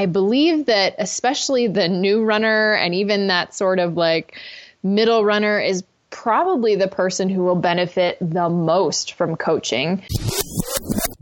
[0.00, 4.34] I believe that especially the new runner and even that sort of like
[4.82, 10.02] middle runner is probably the person who will benefit the most from coaching.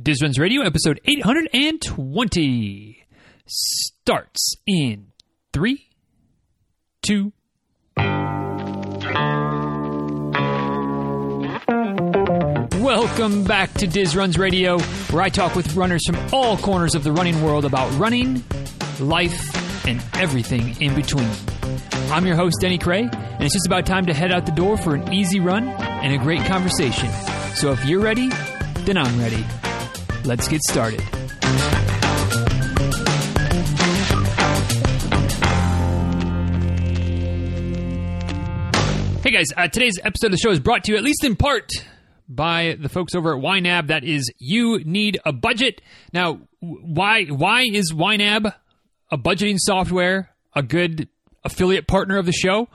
[0.01, 3.05] Dizruns Radio, episode 820,
[3.49, 5.09] starts in
[5.53, 5.89] three,
[7.03, 7.33] two,
[12.89, 14.79] Welcome back to Diz Runs Radio,
[15.11, 18.43] where I talk with runners from all corners of the running world about running,
[18.99, 21.31] life, and everything in between.
[22.11, 24.79] I'm your host, Denny Krahe, and it's just about time to head out the door
[24.79, 27.11] for an easy run and a great conversation.
[27.55, 28.31] So if you're ready,
[28.87, 29.45] then I'm ready.
[30.25, 31.03] Let's get started.
[39.23, 41.37] Hey guys, uh, today's episode of the show is brought to you, at least in
[41.37, 41.71] part,
[42.29, 43.89] by the folks over at YNAB.
[43.89, 45.81] That is, you need a budget.
[46.13, 48.53] Now, why why is YNAB
[49.11, 51.09] a budgeting software a good
[51.45, 52.69] affiliate partner of the show?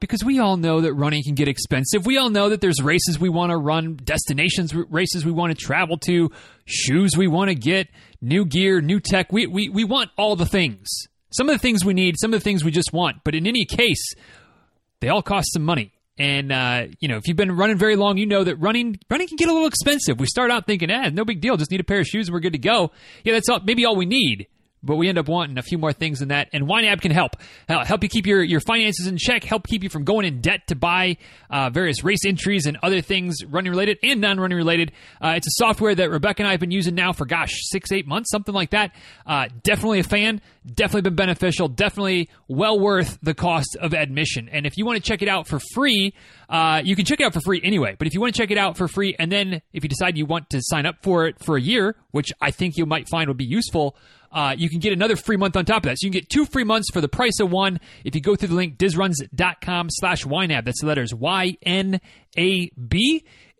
[0.00, 2.04] Because we all know that running can get expensive.
[2.04, 5.64] We all know that there's races we want to run, destinations races we want to
[5.64, 6.32] travel to,
[6.64, 7.86] shoes we want to get,
[8.20, 9.32] new gear, new tech.
[9.32, 10.88] We, we, we want all the things.
[11.30, 13.18] Some of the things we need, some of the things we just want.
[13.22, 14.14] But in any case,
[14.98, 15.92] they all cost some money.
[16.18, 19.28] And uh, you know, if you've been running very long, you know that running running
[19.28, 20.20] can get a little expensive.
[20.20, 22.34] We start out thinking, "eh, no big deal, just need a pair of shoes and
[22.34, 22.90] we're good to go."
[23.24, 24.46] Yeah, that's all, maybe all we need
[24.82, 26.48] but we end up wanting a few more things than that.
[26.52, 27.36] And YNAB can help
[27.68, 30.66] help you keep your, your finances in check, help keep you from going in debt
[30.68, 31.16] to buy
[31.50, 34.92] uh, various race entries and other things running related and non running related.
[35.22, 37.92] Uh, it's a software that Rebecca and I have been using now for gosh six
[37.92, 38.94] eight months, something like that.
[39.26, 40.40] Uh, definitely a fan.
[40.64, 41.68] Definitely been beneficial.
[41.68, 44.48] Definitely well worth the cost of admission.
[44.48, 46.14] And if you want to check it out for free,
[46.48, 47.96] uh, you can check it out for free anyway.
[47.98, 50.16] But if you want to check it out for free, and then if you decide
[50.16, 53.08] you want to sign up for it for a year, which I think you might
[53.08, 53.96] find would be useful
[54.32, 55.98] uh, you can get another free month on top of that.
[55.98, 58.34] So you can get two free months for the price of one if you go
[58.36, 60.64] through the link dizruns.com slash YNAB.
[60.64, 62.00] That's the letters Y-N-A-B.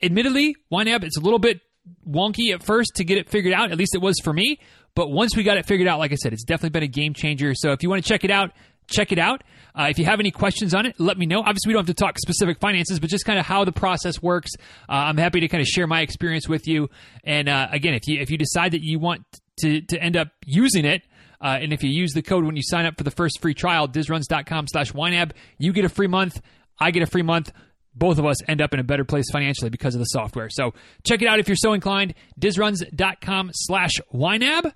[0.03, 1.61] Admittedly, YNAB, it's a little bit
[2.09, 3.71] wonky at first to get it figured out.
[3.71, 4.59] At least it was for me.
[4.95, 7.15] But once we got it figured out, like I said, it's definitely been a game
[7.15, 7.55] changer.
[7.55, 8.53] So if you want to check it out,
[8.87, 9.43] check it out.
[9.75, 11.41] Uh, if you have any questions on it, let me know.
[11.41, 14.21] Obviously, we don't have to talk specific finances, but just kind of how the process
[14.21, 14.51] works.
[14.87, 16.91] Uh, I'm happy to kind of share my experience with you.
[17.25, 19.25] And uh, again, if you if you decide that you want
[19.61, 21.03] to, to end up using it.
[21.41, 23.55] Uh, and if you use the code when you sign up for the first free
[23.55, 26.41] trial, dizruns.com slash YNAB, you get a free month.
[26.79, 27.53] I get a free month.
[27.95, 30.49] Both of us end up in a better place financially because of the software.
[30.51, 30.73] So
[31.05, 32.15] check it out if you're so inclined.
[32.41, 34.73] Dizruns.com slash YNAB.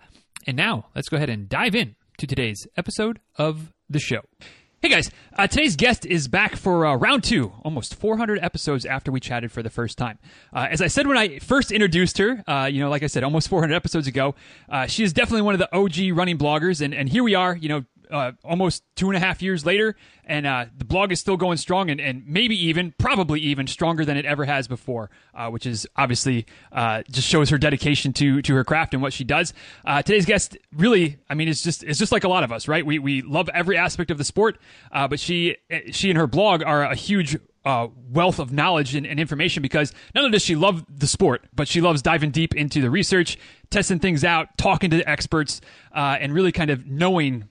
[0.46, 4.20] And now let's go ahead and dive in to today's episode of the show.
[4.82, 9.10] Hey guys, uh, today's guest is back for uh, round two, almost 400 episodes after
[9.10, 10.18] we chatted for the first time.
[10.52, 13.24] Uh, as I said when I first introduced her, uh, you know, like I said,
[13.24, 14.34] almost 400 episodes ago,
[14.68, 17.56] uh, she is definitely one of the OG running bloggers, and, and here we are,
[17.56, 21.20] you know, uh, almost two and a half years later, and uh, the blog is
[21.20, 25.10] still going strong, and, and, maybe even, probably even stronger than it ever has before,
[25.34, 29.12] uh, which is obviously uh, just shows her dedication to to her craft and what
[29.12, 29.54] she does.
[29.84, 32.68] Uh, today's guest, really, I mean, it's just it's just like a lot of us,
[32.68, 32.84] right?
[32.84, 34.58] We we love every aspect of the sport,
[34.92, 35.56] uh, but she
[35.90, 37.36] she and her blog are a huge
[37.66, 41.44] uh, wealth of knowledge and, and, information because not only does she love the sport,
[41.52, 43.36] but she loves diving deep into the research,
[43.70, 45.60] testing things out, talking to the experts,
[45.92, 47.48] uh, and really kind of knowing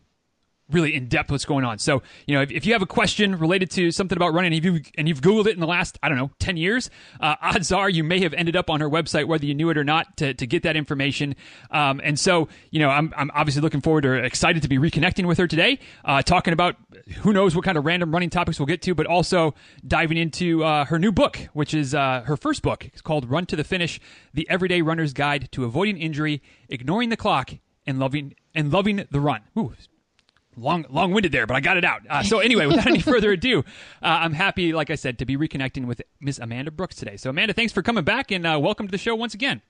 [0.69, 1.77] really in depth what's going on.
[1.77, 4.63] So, you know, if, if, you have a question related to something about running and
[4.63, 6.89] you've, and you've Googled it in the last, I don't know, 10 years,
[7.19, 9.77] uh, odds are you may have ended up on her website, whether you knew it
[9.77, 11.35] or not, to, to get that information.
[11.69, 15.27] Um, and so, you know, I'm, I'm obviously looking forward or excited to be reconnecting
[15.27, 16.77] with her today, uh, talking about
[17.17, 19.53] who knows what kind of random running topics we'll get to, but also
[19.87, 22.85] diving into uh, her new book, which is uh, her first book.
[22.85, 23.99] It's called Run to the Finish
[24.33, 27.51] The Everyday Runner's Guide to Avoiding Injury, Ignoring the Clock,
[27.85, 29.41] and Loving, and loving the Run.
[29.57, 29.73] Ooh,
[30.57, 32.01] long long winded there, but I got it out.
[32.09, 33.63] Uh, so anyway, without any further ado, uh,
[34.01, 37.17] I'm happy, like I said, to be reconnecting with Miss Amanda Brooks today.
[37.17, 39.61] So Amanda, thanks for coming back and uh, welcome to the show once again.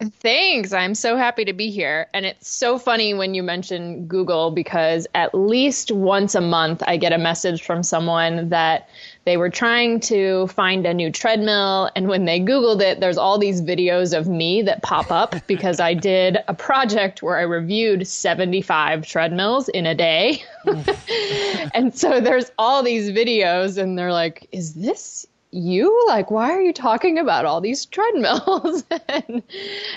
[0.00, 0.72] Thanks.
[0.72, 2.08] I'm so happy to be here.
[2.12, 6.96] And it's so funny when you mention Google because at least once a month I
[6.96, 8.88] get a message from someone that
[9.24, 11.90] they were trying to find a new treadmill.
[11.94, 15.78] And when they Googled it, there's all these videos of me that pop up because
[15.78, 20.42] I did a project where I reviewed 75 treadmills in a day.
[21.72, 26.04] and so there's all these videos, and they're like, is this you?
[26.08, 28.84] Like why are you talking about all these treadmills?
[29.06, 29.42] And,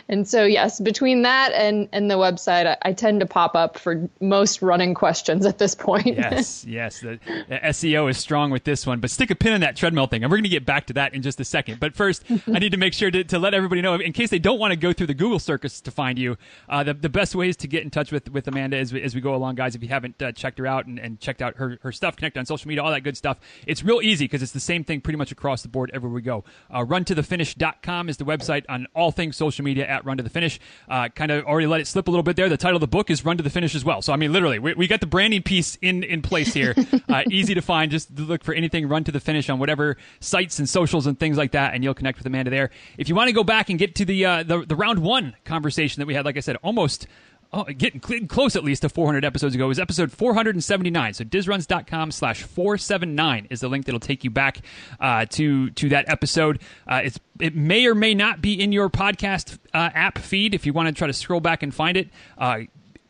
[0.09, 3.79] and so yes between that and and the website I, I, tend to pop up
[3.79, 6.17] for most running questions at this point.
[6.17, 6.99] Yes yes.
[6.99, 10.07] The, the, seo is strong with this one but stick a pin in that treadmill
[10.07, 11.79] thing and we're going to get back to that in just a second.
[11.79, 14.39] But first i need to make sure to, to let everybody know in case they
[14.39, 16.37] don't want to go through the google circus to find you
[16.69, 19.15] uh, the, the best ways to get in touch with with amanda as we, as
[19.15, 21.55] we go along guys if you haven't uh, checked her out and, and checked out
[21.57, 24.43] her, her stuff connect on social media all that good stuff it's real easy because
[24.43, 26.43] it's the same thing pretty much across the board everywhere we go.
[26.69, 30.59] Uh, runtothefinish.com is the website on all things social media at Run to the Finish.
[30.87, 32.49] Uh, kind of already let it slip a little bit there.
[32.49, 34.01] The title of the book is Run to the Finish as well.
[34.01, 36.75] So, I mean, literally, we, we got the branding piece in, in place here.
[37.09, 37.91] uh, easy to find.
[37.91, 41.37] Just look for anything Run to the Finish on whatever sites and socials and things
[41.37, 42.69] like that, and you'll connect with Amanda there.
[42.97, 45.35] If you want to go back and get to the, uh, the, the round one
[45.45, 47.07] conversation that we had, like I said, almost
[47.53, 49.69] oh, getting close at least to 400 episodes ago.
[49.69, 51.13] is episode 479.
[51.13, 54.59] So dizruns.com slash 479 is the link that'll take you back
[54.99, 56.61] uh, to to that episode.
[56.87, 60.65] Uh, it's it may or may not be in your podcast uh, app feed if
[60.65, 62.09] you want to try to scroll back and find it.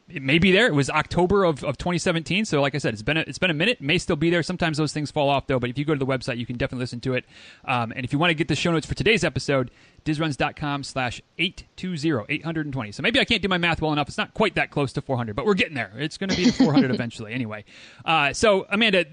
[0.09, 0.68] It may be there.
[0.68, 2.45] It was October of, of 2017.
[2.45, 3.80] So, like I said, it's been a, it's been a minute.
[3.80, 4.42] It may still be there.
[4.42, 5.59] Sometimes those things fall off though.
[5.59, 7.25] But if you go to the website, you can definitely listen to it.
[7.65, 9.69] Um, and if you want to get the show notes for today's episode,
[10.06, 12.92] dizruns.com slash 820, 820.
[12.94, 14.07] So maybe I can't do my math well enough.
[14.07, 15.92] It's not quite that close to 400, but we're getting there.
[15.98, 17.65] It's going to be 400 eventually anyway.
[18.06, 19.06] Uh, so, Amanda,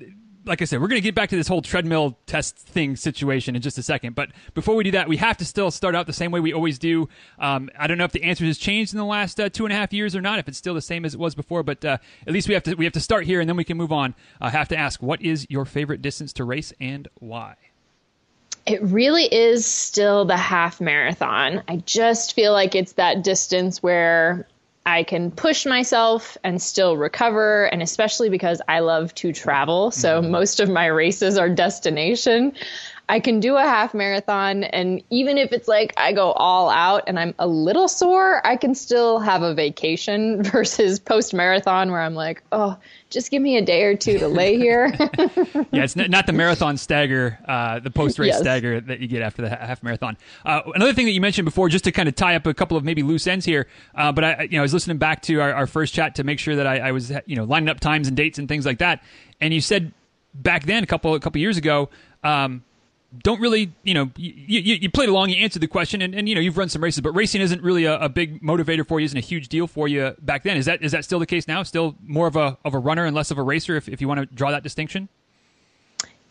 [0.47, 3.57] like I said, we're going to get back to this whole treadmill test thing situation
[3.57, 4.15] in just a second.
[4.15, 6.53] But before we do that, we have to still start out the same way we
[6.53, 7.09] always do.
[7.39, 9.73] Um, I don't know if the answer has changed in the last uh, two and
[9.73, 10.39] a half years or not.
[10.39, 12.63] If it's still the same as it was before, but uh, at least we have
[12.65, 14.15] to we have to start here and then we can move on.
[14.41, 17.57] I have to ask, what is your favorite distance to race and why?
[18.67, 21.63] It really is still the half marathon.
[21.69, 24.47] I just feel like it's that distance where
[24.87, 27.65] I can push myself and still recover.
[27.67, 29.91] And especially because I love to travel.
[29.91, 30.31] So mm-hmm.
[30.31, 32.53] most of my races are destination.
[33.09, 34.65] I can do a half marathon.
[34.65, 38.57] And even if it's like I go all out and I'm a little sore, I
[38.57, 42.79] can still have a vacation versus post marathon where I'm like, oh,
[43.11, 44.87] just give me a day or two to lay here.
[45.71, 48.41] yeah, it's not the marathon stagger, uh, the post race yes.
[48.41, 50.17] stagger that you get after the half marathon.
[50.45, 52.77] Uh, another thing that you mentioned before, just to kind of tie up a couple
[52.77, 55.41] of maybe loose ends here, uh, but I, you know, I was listening back to
[55.41, 57.81] our, our first chat to make sure that I, I, was, you know, lining up
[57.81, 59.03] times and dates and things like that.
[59.41, 59.93] And you said
[60.33, 61.91] back then, a couple a couple years ago.
[62.23, 62.65] Um,
[63.23, 66.29] don't really, you know, you, you, you, played along, you answered the question, and, and
[66.29, 69.01] you know you've run some races, but racing isn't really a, a, big motivator for
[69.01, 70.57] you, isn't a huge deal for you back then.
[70.57, 71.63] Is that is that still the case now?
[71.63, 74.09] Still more of a of a runner and less of a racer, if if you
[74.09, 75.09] want to draw that distinction.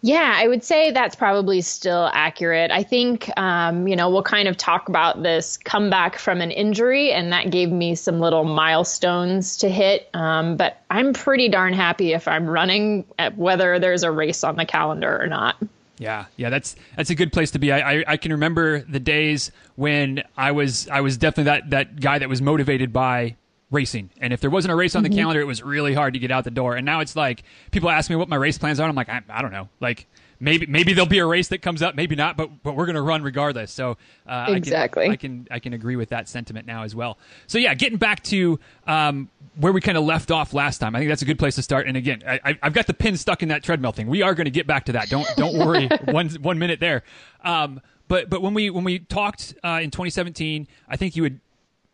[0.05, 2.71] Yeah, I would say that's probably still accurate.
[2.71, 7.13] I think, um, you know, we'll kind of talk about this comeback from an injury,
[7.13, 10.09] and that gave me some little milestones to hit.
[10.13, 13.05] Um, but I'm pretty darn happy if I'm running,
[13.37, 15.55] whether there's a race on the calendar or not.
[16.03, 17.71] Yeah, yeah, that's that's a good place to be.
[17.71, 21.99] I, I, I can remember the days when I was I was definitely that that
[22.01, 23.37] guy that was motivated by
[23.71, 24.11] racing.
[24.19, 25.19] And if there wasn't a race on the mm-hmm.
[25.19, 26.75] calendar, it was really hard to get out the door.
[26.75, 28.83] And now it's like people ask me what my race plans are.
[28.83, 29.69] And I'm like, I, I don't know.
[29.79, 30.07] Like
[30.43, 32.95] maybe maybe there'll be a race that comes up, maybe not, but but we're going
[32.95, 33.71] to run regardless.
[33.71, 33.97] So
[34.27, 37.17] uh, exactly, I can, I can, I can agree with that sentiment now as well.
[37.47, 40.99] So yeah, getting back to um, where we kind of left off last time, I
[40.99, 41.87] think that's a good place to start.
[41.87, 44.07] And again, I, have got the pin stuck in that treadmill thing.
[44.07, 45.09] We are going to get back to that.
[45.09, 45.89] Don't don't worry.
[46.05, 47.03] one one minute there.
[47.43, 51.39] Um, but but when we when we talked uh, in 2017, I think you had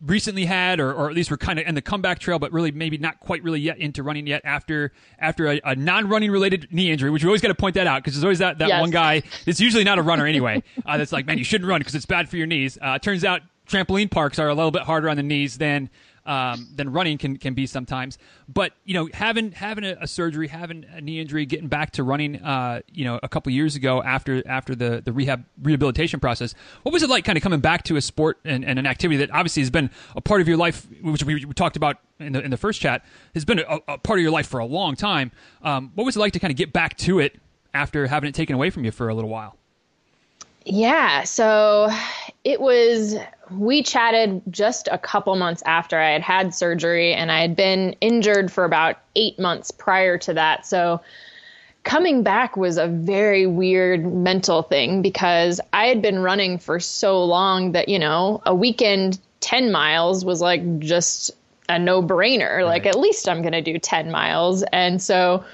[0.05, 2.71] recently had, or, or at least we're kind of in the comeback trail, but really
[2.71, 6.91] maybe not quite really yet into running yet after after a, a non-running related knee
[6.91, 8.79] injury, which we always got to point that out because there's always that, that yes.
[8.79, 11.79] one guy that's usually not a runner anyway uh, that's like, man, you shouldn't run
[11.79, 12.77] because it's bad for your knees.
[12.81, 15.89] Uh, turns out trampoline parks are a little bit harder on the knees than
[16.25, 18.17] um, than running can, can be sometimes.
[18.47, 22.03] But you know, having having a, a surgery, having a knee injury, getting back to
[22.03, 26.53] running, uh, you know, a couple years ago after after the the rehab rehabilitation process,
[26.83, 29.17] what was it like, kind of coming back to a sport and, and an activity
[29.17, 32.33] that obviously has been a part of your life, which we, we talked about in
[32.33, 34.65] the in the first chat, has been a, a part of your life for a
[34.65, 35.31] long time.
[35.61, 37.39] Um, what was it like to kind of get back to it
[37.73, 39.55] after having it taken away from you for a little while?
[40.65, 41.89] Yeah, so
[42.49, 43.15] it was
[43.51, 47.95] we chatted just a couple months after I had had surgery, and I had been
[48.01, 50.65] injured for about eight months prior to that.
[50.65, 51.01] So
[51.83, 57.23] coming back was a very weird mental thing because I had been running for so
[57.23, 61.29] long that, you know, a weekend 10 miles was like just
[61.69, 62.57] a no brainer.
[62.57, 62.65] Right.
[62.65, 64.63] Like, at least I'm going to do 10 miles.
[64.63, 65.45] And so,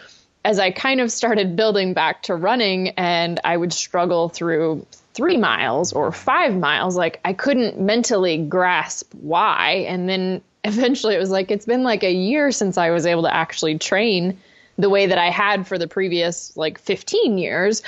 [0.45, 4.85] as I kind of started building back to running, and I would struggle through
[5.15, 6.95] three miles or five miles.
[6.95, 9.85] Like I couldn't mentally grasp why.
[9.87, 13.23] And then eventually it was like, it's been like a year since I was able
[13.23, 14.37] to actually train
[14.77, 17.81] the way that I had for the previous like 15 years.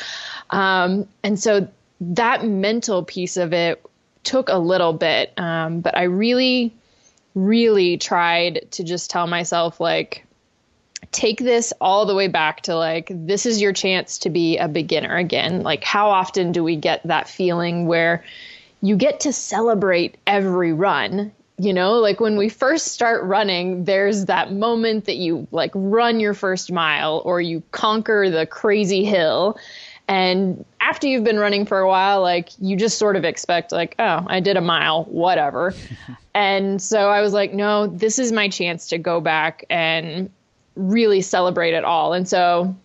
[0.52, 1.68] Um, and so
[2.00, 3.84] that mental piece of it
[4.24, 5.34] took a little bit.
[5.38, 6.74] Um, but I really,
[7.34, 10.27] really tried to just tell myself, like,
[11.18, 14.68] take this all the way back to like, this is your chance to be a
[14.68, 15.64] beginner again.
[15.64, 18.24] Like, how often do we get that feeling where
[18.82, 21.32] you get to celebrate every run?
[21.58, 26.20] You know, like when we first start running, there's that moment that you like run
[26.20, 29.58] your first mile or you conquer the crazy hill
[30.08, 33.96] and after you've been running for a while, like you just sort of expect, like,
[34.00, 35.74] oh, I did a mile, whatever.
[36.34, 40.30] and so I was like, no, this is my chance to go back and
[40.78, 42.14] really celebrate it all.
[42.14, 42.76] And so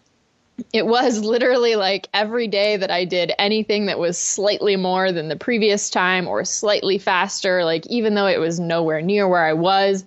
[0.72, 5.28] it was literally like every day that I did anything that was slightly more than
[5.28, 9.52] the previous time or slightly faster, like even though it was nowhere near where I
[9.52, 10.04] was,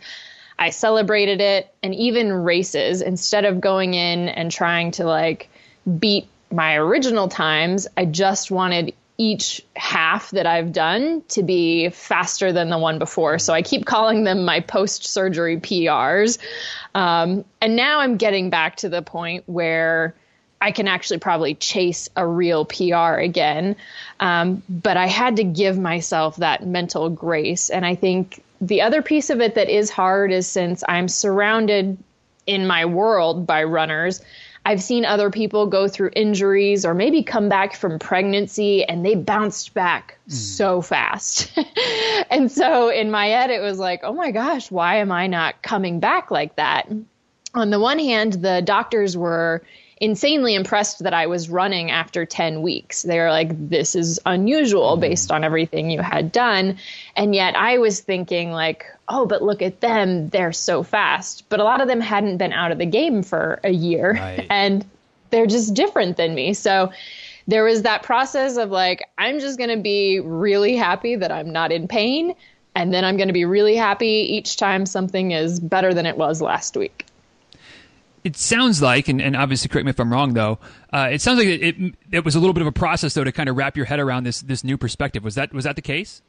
[0.57, 1.73] I celebrated it.
[1.83, 5.49] And even races, instead of going in and trying to like
[5.99, 12.51] beat my original times, I just wanted each half that I've done to be faster
[12.51, 13.39] than the one before.
[13.39, 16.37] So I keep calling them my post surgery PRs.
[16.95, 20.15] Um, and now I'm getting back to the point where
[20.61, 23.75] I can actually probably chase a real PR again.
[24.19, 27.69] Um, but I had to give myself that mental grace.
[27.69, 31.97] And I think the other piece of it that is hard is since I'm surrounded
[32.47, 34.21] in my world by runners
[34.65, 39.13] I've seen other people go through injuries or maybe come back from pregnancy and they
[39.13, 40.33] bounced back mm.
[40.33, 41.51] so fast.
[42.31, 45.61] and so in my head, it was like, oh my gosh, why am I not
[45.61, 46.89] coming back like that?
[47.53, 49.61] On the one hand, the doctors were
[50.01, 53.03] insanely impressed that I was running after 10 weeks.
[53.03, 55.01] They were like, this is unusual mm-hmm.
[55.01, 56.77] based on everything you had done.
[57.15, 60.29] And yet I was thinking, like, oh, but look at them.
[60.29, 61.47] They're so fast.
[61.49, 64.47] But a lot of them hadn't been out of the game for a year right.
[64.49, 64.85] and
[65.29, 66.53] they're just different than me.
[66.53, 66.91] So
[67.47, 71.51] there was that process of like, I'm just going to be really happy that I'm
[71.51, 72.35] not in pain.
[72.73, 76.17] And then I'm going to be really happy each time something is better than it
[76.17, 77.05] was last week
[78.25, 80.57] it sounds like, and, and, obviously correct me if I'm wrong though,
[80.91, 83.23] uh, it sounds like it, it, it was a little bit of a process though
[83.23, 85.23] to kind of wrap your head around this this new perspective.
[85.23, 86.23] Was that was that the case?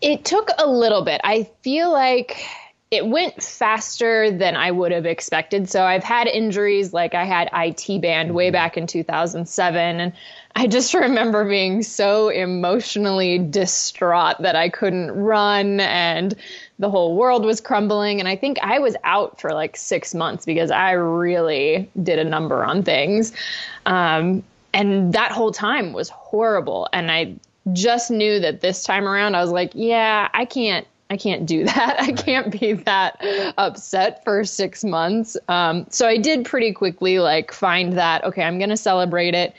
[0.00, 1.20] It took a little bit.
[1.24, 2.44] I feel like
[2.94, 5.68] it went faster than I would have expected.
[5.68, 8.52] So I've had injuries like I had IT band way mm-hmm.
[8.52, 10.12] back in 2007 and
[10.54, 16.36] I just remember being so emotionally distraught that I couldn't run and
[16.78, 18.20] the whole world was crumbling.
[18.20, 22.24] And I think I was out for like six months because I really did a
[22.24, 23.32] number on things.
[23.86, 26.88] Um, and that whole time was horrible.
[26.92, 27.34] And I
[27.72, 30.86] just knew that this time around, I was like, yeah, I can't.
[31.10, 31.96] I can't do that.
[32.00, 33.22] I can't be that
[33.58, 35.36] upset for six months.
[35.48, 39.54] Um, so I did pretty quickly like find that, okay, I'm going to celebrate it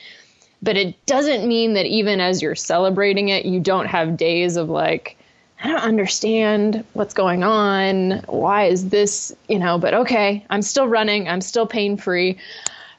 [0.66, 4.68] but it doesn't mean that even as you're celebrating it, you don't have days of
[4.68, 5.16] like,
[5.64, 8.24] I don't understand what's going on.
[8.28, 12.40] Why is this, you know, but okay, I'm still running, I'm still pain free.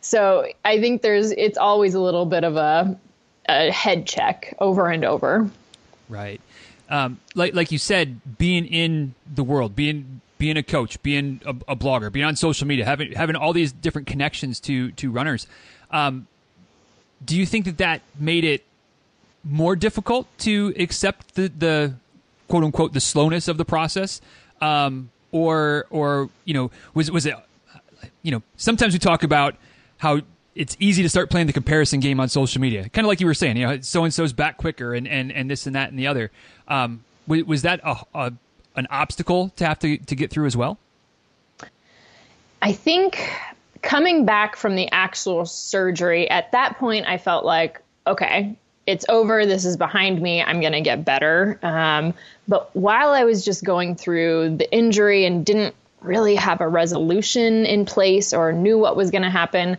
[0.01, 2.97] So I think there's, it's always a little bit of a,
[3.49, 5.49] a head check over and over.
[6.09, 6.41] Right.
[6.89, 11.51] Um, like, like you said, being in the world, being, being a coach, being a,
[11.69, 15.47] a, blogger, being on social media, having, having all these different connections to, to runners.
[15.91, 16.29] Um,
[17.25, 18.65] do you think that that made it
[19.43, 21.95] more difficult to accept the, the
[22.49, 24.21] quote unquote the slowness of the process,
[24.61, 27.35] um, or or you know was was it
[28.23, 29.57] you know sometimes we talk about
[29.99, 30.21] how
[30.57, 33.27] it's easy to start playing the comparison game on social media, kind of like you
[33.27, 35.91] were saying, you know, so and so's back quicker and, and, and this and that
[35.91, 36.31] and the other.
[36.67, 38.33] Um, was, that a, a,
[38.75, 40.79] an obstacle to have to, to get through as well?
[42.63, 43.31] I think
[43.83, 49.45] coming back from the actual surgery, at that point, I felt like, okay, it's over.
[49.45, 50.43] This is behind me.
[50.43, 51.59] I'm going to get better.
[51.63, 52.15] Um,
[52.49, 57.67] but while I was just going through the injury and didn't really have a resolution
[57.67, 59.77] in place or knew what was going to happen,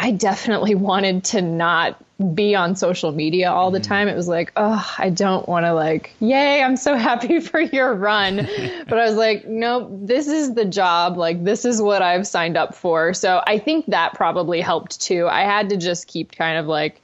[0.00, 2.02] I definitely wanted to not
[2.34, 3.84] be on social media all the mm.
[3.84, 4.08] time.
[4.08, 7.94] It was like, oh, I don't want to like, yay, I'm so happy for your
[7.94, 8.36] run.
[8.88, 11.16] but I was like, nope, this is the job.
[11.16, 13.14] Like this is what I've signed up for.
[13.14, 15.28] So I think that probably helped too.
[15.28, 17.00] I had to just keep kind of like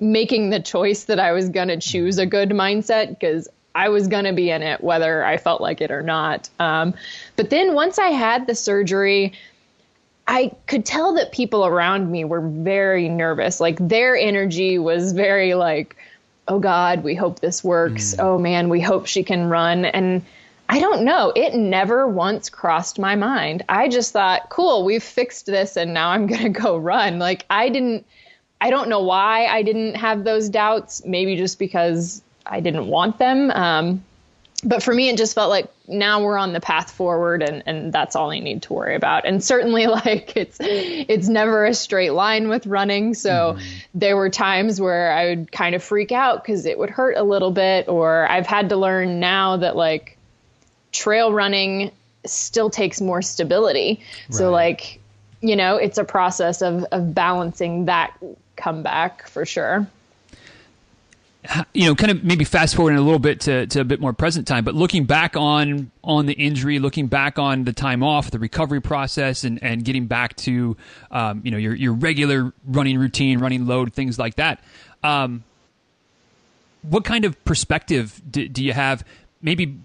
[0.00, 4.08] making the choice that I was going to choose a good mindset because I was
[4.08, 6.48] going to be in it whether I felt like it or not.
[6.58, 6.94] Um,
[7.36, 9.32] but then once I had the surgery,
[10.28, 13.60] I could tell that people around me were very nervous.
[13.60, 15.96] Like their energy was very like,
[16.46, 18.14] oh God, we hope this works.
[18.14, 18.24] Mm.
[18.24, 19.86] Oh man, we hope she can run.
[19.86, 20.22] And
[20.68, 21.32] I don't know.
[21.34, 23.64] It never once crossed my mind.
[23.70, 27.18] I just thought, cool, we've fixed this and now I'm going to go run.
[27.18, 28.06] Like, I didn't,
[28.60, 31.02] I don't know why I didn't have those doubts.
[31.06, 33.50] Maybe just because I didn't want them.
[33.52, 34.04] Um,
[34.64, 37.92] but for me, it just felt like now we're on the path forward, and, and
[37.92, 39.24] that's all I need to worry about.
[39.24, 43.14] And certainly, like it's it's never a straight line with running.
[43.14, 43.84] So mm.
[43.94, 47.22] there were times where I would kind of freak out because it would hurt a
[47.22, 50.18] little bit, or I've had to learn now that like
[50.90, 51.92] trail running
[52.26, 54.00] still takes more stability.
[54.28, 54.34] Right.
[54.34, 55.00] So like,
[55.40, 58.18] you know, it's a process of of balancing that
[58.56, 59.86] comeback for sure
[61.72, 64.12] you know, kind of maybe fast forwarding a little bit to, to a bit more
[64.12, 68.30] present time, but looking back on on the injury, looking back on the time off,
[68.30, 70.76] the recovery process, and, and getting back to
[71.10, 74.62] um, you know your your regular running routine, running load, things like that.
[75.02, 75.44] Um,
[76.82, 79.04] what kind of perspective do, do you have?
[79.40, 79.78] Maybe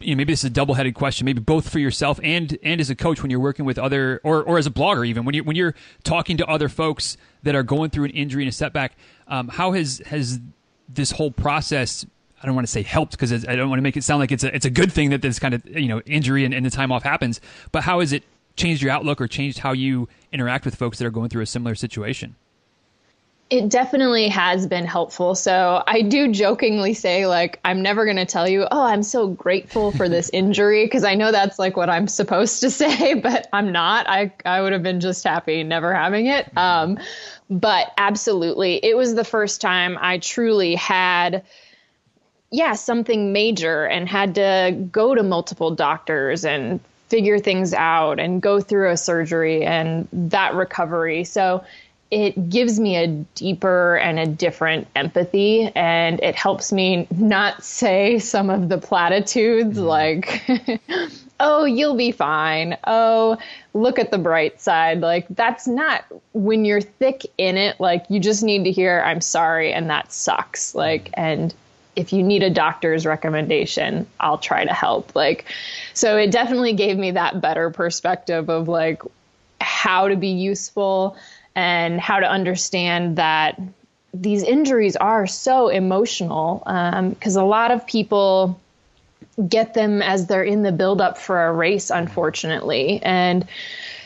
[0.00, 1.24] you know, maybe this is a double-headed question.
[1.24, 4.42] Maybe both for yourself and and as a coach when you're working with other, or
[4.42, 7.62] or as a blogger even when you when you're talking to other folks that are
[7.62, 8.96] going through an injury and a setback.
[9.28, 10.40] Um, how has has
[10.88, 12.06] this whole process
[12.42, 14.30] I don't want to say helped because I don't want to make it sound like
[14.30, 16.64] it's a it's a good thing that this kind of you know injury and, and,
[16.64, 17.40] the time off happens.
[17.72, 18.22] But how has it
[18.54, 21.46] changed your outlook or changed how you interact with folks that are going through a
[21.46, 22.36] similar situation?
[23.50, 25.34] It definitely has been helpful.
[25.34, 29.28] So I do jokingly say like I'm never going to tell you, "Oh, I'm so
[29.28, 33.48] grateful for this injury" because I know that's like what I'm supposed to say, but
[33.52, 34.08] I'm not.
[34.08, 36.48] I I would have been just happy never having it.
[36.56, 36.98] Um,
[37.50, 41.44] but absolutely, it was the first time I truly had
[42.54, 48.40] yeah, something major and had to go to multiple doctors and figure things out and
[48.40, 51.24] go through a surgery and that recovery.
[51.24, 51.64] So
[52.10, 58.18] it gives me a deeper and a different empathy and it helps me not say
[58.18, 59.86] some of the platitudes mm-hmm.
[59.86, 60.44] like
[61.40, 62.76] oh, you'll be fine.
[62.86, 63.38] Oh,
[63.72, 65.00] look at the bright side.
[65.00, 69.20] Like, that's not when you're thick in it, like, you just need to hear, I'm
[69.20, 70.74] sorry, and that sucks.
[70.74, 71.54] Like, and
[71.96, 75.14] if you need a doctor's recommendation, I'll try to help.
[75.14, 75.44] Like,
[75.92, 79.02] so it definitely gave me that better perspective of like
[79.60, 81.16] how to be useful
[81.54, 83.60] and how to understand that
[84.12, 86.58] these injuries are so emotional
[87.10, 88.60] because um, a lot of people
[89.48, 93.00] get them as they're in the buildup for a race, unfortunately.
[93.02, 93.46] And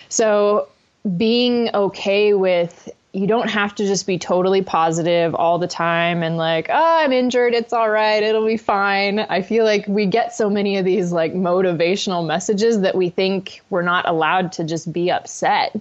[0.08, 0.68] so
[1.16, 6.36] being okay with you don't have to just be totally positive all the time and
[6.36, 7.54] like, oh, I'm injured.
[7.54, 8.22] It's all right.
[8.22, 9.18] It'll be fine.
[9.18, 13.62] I feel like we get so many of these like motivational messages that we think
[13.70, 15.74] we're not allowed to just be upset.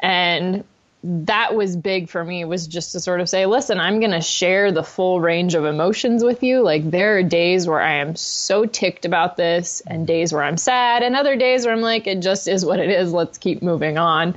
[0.00, 0.64] And
[1.04, 4.20] that was big for me was just to sort of say listen i'm going to
[4.20, 6.62] share the full range of emotions with you.
[6.62, 10.56] Like there are days where i am so ticked about this and days where i'm
[10.56, 13.12] sad and other days where i'm like it just is what it is.
[13.12, 14.34] Let's keep moving on.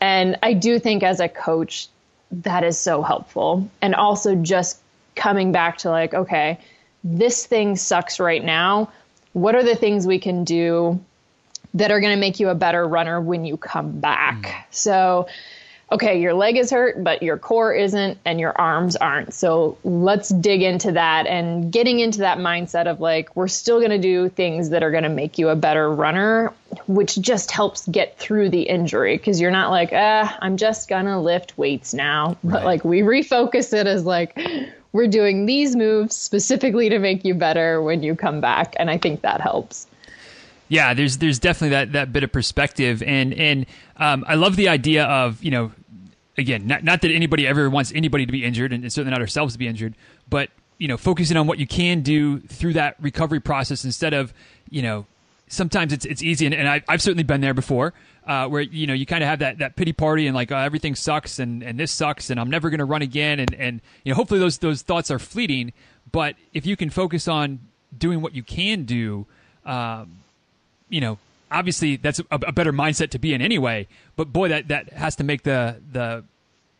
[0.00, 1.88] And i do think as a coach
[2.30, 3.68] that is so helpful.
[3.82, 4.80] And also just
[5.14, 6.58] coming back to like okay
[7.04, 8.90] this thing sucks right now.
[9.34, 10.98] What are the things we can do
[11.74, 14.42] that are going to make you a better runner when you come back?
[14.42, 14.64] Mm.
[14.70, 15.28] so
[15.90, 19.32] okay, your leg is hurt, but your core isn't and your arms aren't.
[19.32, 23.90] So let's dig into that and getting into that mindset of like, we're still going
[23.90, 26.52] to do things that are going to make you a better runner,
[26.88, 31.06] which just helps get through the injury because you're not like, ah, I'm just going
[31.06, 32.36] to lift weights now.
[32.42, 32.52] Right.
[32.52, 34.38] But like, we refocus it as like,
[34.92, 38.74] we're doing these moves specifically to make you better when you come back.
[38.78, 39.86] And I think that helps.
[40.68, 43.64] Yeah, there's there's definitely that, that bit of perspective, and and
[43.96, 45.72] um, I love the idea of you know,
[46.38, 49.54] again, not, not that anybody ever wants anybody to be injured, and certainly not ourselves
[49.54, 49.94] to be injured,
[50.28, 54.32] but you know, focusing on what you can do through that recovery process instead of
[54.70, 55.06] you know,
[55.48, 57.92] sometimes it's it's easy, and, and I, I've certainly been there before.
[58.26, 60.56] Uh, where you know you kind of have that, that pity party and like oh,
[60.58, 63.80] everything sucks and, and this sucks and I'm never going to run again and, and
[64.04, 65.72] you know hopefully those those thoughts are fleeting
[66.12, 67.58] but if you can focus on
[67.96, 69.26] doing what you can do
[69.64, 70.18] um,
[70.88, 71.18] you know,
[71.50, 73.88] obviously that's a, a, better mindset to be in anyway.
[74.16, 76.24] But boy, that that has to make the the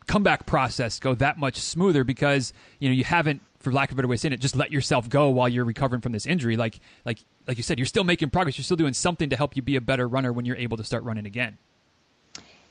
[0.06, 3.96] comeback process go that much smoother because you know you haven't, for lack of a
[3.96, 6.56] better way of saying it, just let yourself go while you're recovering from this injury.
[6.56, 8.58] Like like like you said, you're still making progress.
[8.58, 10.84] You're still doing something to help you be a better runner when you're able to
[10.84, 11.58] start running again.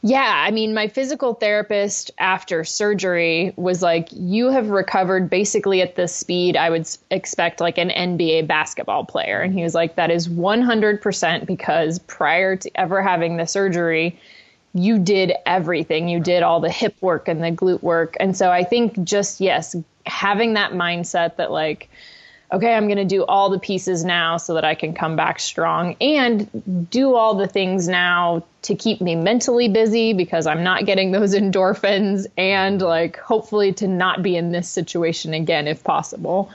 [0.03, 5.95] Yeah, I mean, my physical therapist after surgery was like, You have recovered basically at
[5.95, 9.41] the speed I would expect like an NBA basketball player.
[9.41, 14.19] And he was like, That is 100% because prior to ever having the surgery,
[14.73, 16.07] you did everything.
[16.07, 18.15] You did all the hip work and the glute work.
[18.19, 21.89] And so I think just, yes, having that mindset that like,
[22.51, 25.39] okay, I'm going to do all the pieces now so that I can come back
[25.39, 30.85] strong and do all the things now to keep me mentally busy because I'm not
[30.85, 36.51] getting those endorphins and like hopefully to not be in this situation again if possible.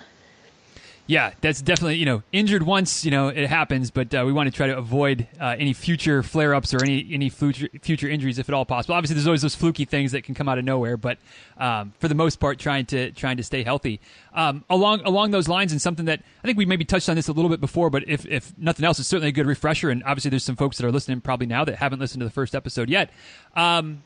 [1.06, 4.46] Yeah, that's definitely you know injured once you know it happens, but uh, we want
[4.46, 8.38] to try to avoid uh, any future flare ups or any any future future injuries
[8.38, 8.94] if at all possible.
[8.94, 11.18] Obviously, there's always those fluky things that can come out of nowhere, but
[11.58, 14.00] um, for the most part, trying to trying to stay healthy.
[14.32, 17.26] Um, along along those lines, and something that I think we maybe touched on this
[17.26, 19.90] a little bit before, but if if nothing else, it's certainly a good refresher.
[19.90, 22.32] And obviously, there's some folks that are listening probably now that haven't listened to the
[22.32, 23.10] first episode yet.
[23.56, 24.04] Um,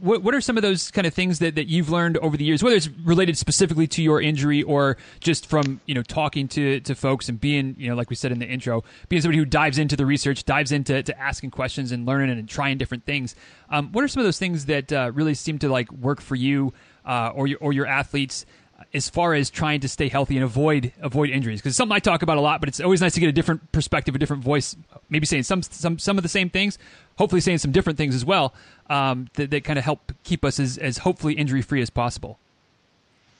[0.00, 2.44] what, what are some of those kind of things that, that you've learned over the
[2.44, 6.80] years, whether it's related specifically to your injury or just from you know talking to,
[6.80, 9.44] to folks and being you know like we said in the intro, being somebody who
[9.44, 13.34] dives into the research, dives into to asking questions and learning and trying different things.
[13.70, 16.34] Um, what are some of those things that uh, really seem to like work for
[16.34, 16.72] you
[17.04, 18.46] uh, or your or your athletes?
[18.92, 22.22] as far as trying to stay healthy and avoid avoid injuries because something I talk
[22.22, 24.76] about a lot, but it's always nice to get a different perspective, a different voice,
[25.08, 26.78] maybe saying some some some of the same things,
[27.16, 28.54] hopefully saying some different things as well
[28.90, 32.38] um, that, that kind of help keep us as, as hopefully injury free as possible.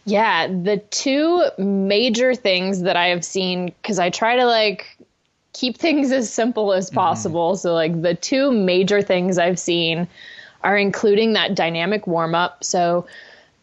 [0.04, 4.96] Yeah, the two major things that I have seen because I try to like
[5.52, 6.96] keep things as simple as mm-hmm.
[6.96, 7.52] possible.
[7.52, 7.58] Mm-hmm.
[7.58, 10.06] So like the two major things I've seen
[10.62, 12.64] are including that dynamic warm up.
[12.64, 13.06] So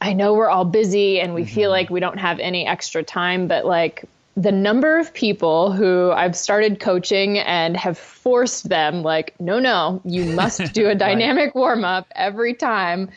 [0.01, 1.55] I know we're all busy and we mm-hmm.
[1.55, 6.11] feel like we don't have any extra time, but like the number of people who
[6.11, 11.47] I've started coaching and have forced them, like, no, no, you must do a dynamic
[11.47, 11.55] right.
[11.55, 13.09] warm up every time.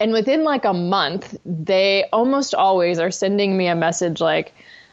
[0.00, 4.52] And within like a month, they almost always are sending me a message like,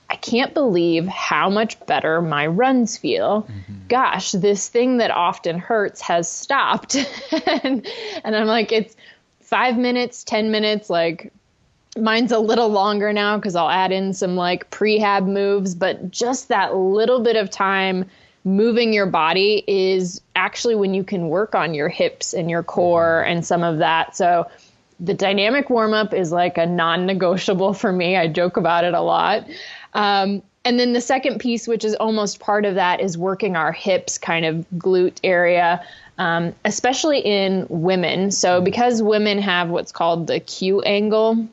[0.09, 3.43] I can't believe how much better my runs feel.
[3.43, 3.87] Mm-hmm.
[3.87, 6.95] Gosh, this thing that often hurts has stopped.
[7.47, 7.87] and,
[8.23, 8.95] and I'm like, it's
[9.39, 11.31] five minutes, 10 minutes, like
[11.97, 16.47] Mine's a little longer now because I'll add in some like prehab moves, but just
[16.47, 18.05] that little bit of time
[18.43, 23.21] moving your body is actually when you can work on your hips and your core
[23.21, 24.15] and some of that.
[24.15, 24.49] So
[24.99, 28.15] the dynamic warm up is like a non negotiable for me.
[28.15, 29.47] I joke about it a lot.
[29.93, 33.71] Um, and then the second piece, which is almost part of that, is working our
[33.71, 35.83] hips, kind of glute area,
[36.19, 38.29] um, especially in women.
[38.29, 41.47] So because women have what's called the Q angle,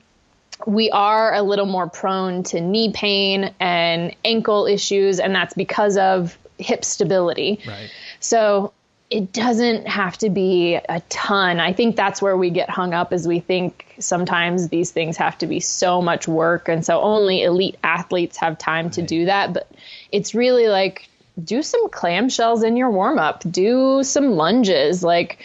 [0.67, 5.97] we are a little more prone to knee pain and ankle issues, and that's because
[5.97, 7.61] of hip stability.
[7.67, 7.91] Right.
[8.21, 8.73] So
[9.11, 11.61] it doesn't have to be a ton.
[11.61, 15.39] I think that's where we get hung up as we think sometimes these things have
[15.39, 18.95] to be so much work and so only elite athletes have time right.
[18.95, 19.71] to do that, but
[20.13, 21.09] it's really like
[21.43, 25.39] do some clamshells in your warm up, do some lunges, like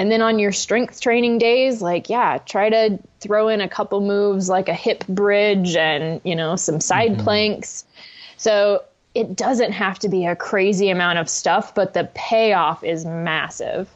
[0.00, 4.00] and then on your strength training days, like, yeah, try to throw in a couple
[4.00, 7.22] moves like a hip bridge and, you know, some side mm-hmm.
[7.22, 7.84] planks.
[8.38, 8.82] So
[9.14, 13.90] it doesn't have to be a crazy amount of stuff, but the payoff is massive.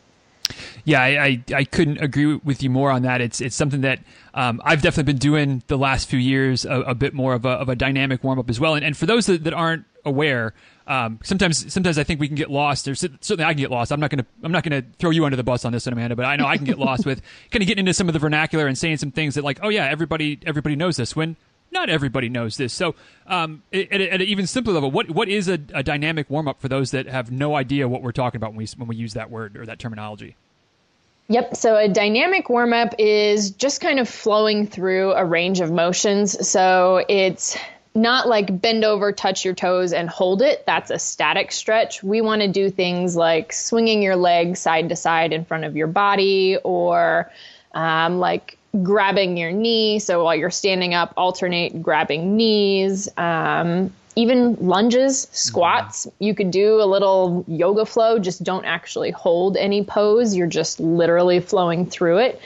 [0.85, 3.23] Yeah, I, I, I, couldn't agree with you more on that.
[3.23, 4.01] It's it's something that
[4.35, 7.53] um, I've definitely been doing the last few years, a, a bit more of a,
[7.53, 8.75] of a dynamic warm up as well.
[8.75, 10.53] And, and for those that, that aren't aware,
[10.87, 12.85] um, sometimes sometimes I think we can get lost.
[12.85, 13.90] There's certainly I can get lost.
[13.90, 16.16] I'm not gonna I'm not gonna throw you under the bus on this one, Amanda,
[16.16, 18.18] but I know I can get lost with kind of getting into some of the
[18.18, 21.37] vernacular and saying some things that like, oh yeah, everybody everybody knows this when
[21.75, 22.73] not everybody knows this.
[22.73, 22.94] So,
[23.27, 26.61] um, at, at, an even simpler level, what what is a, a dynamic warm up
[26.61, 29.14] for those that have no idea what we're talking about when we when we use
[29.14, 30.37] that word or that terminology?
[31.29, 31.57] Yep.
[31.57, 36.47] So a dynamic warm up is just kind of flowing through a range of motions.
[36.47, 37.57] So it's
[37.95, 40.65] not like bend over, touch your toes, and hold it.
[40.67, 42.03] That's a static stretch.
[42.03, 45.77] We want to do things like swinging your leg side to side in front of
[45.77, 47.31] your body or
[47.73, 50.01] um, like grabbing your knee.
[50.01, 53.09] So while you're standing up, alternate grabbing knees.
[53.17, 58.19] Um, even lunges, squats, you could do a little yoga flow.
[58.19, 60.37] Just don't actually hold any pose.
[60.37, 62.41] You're just literally flowing through it.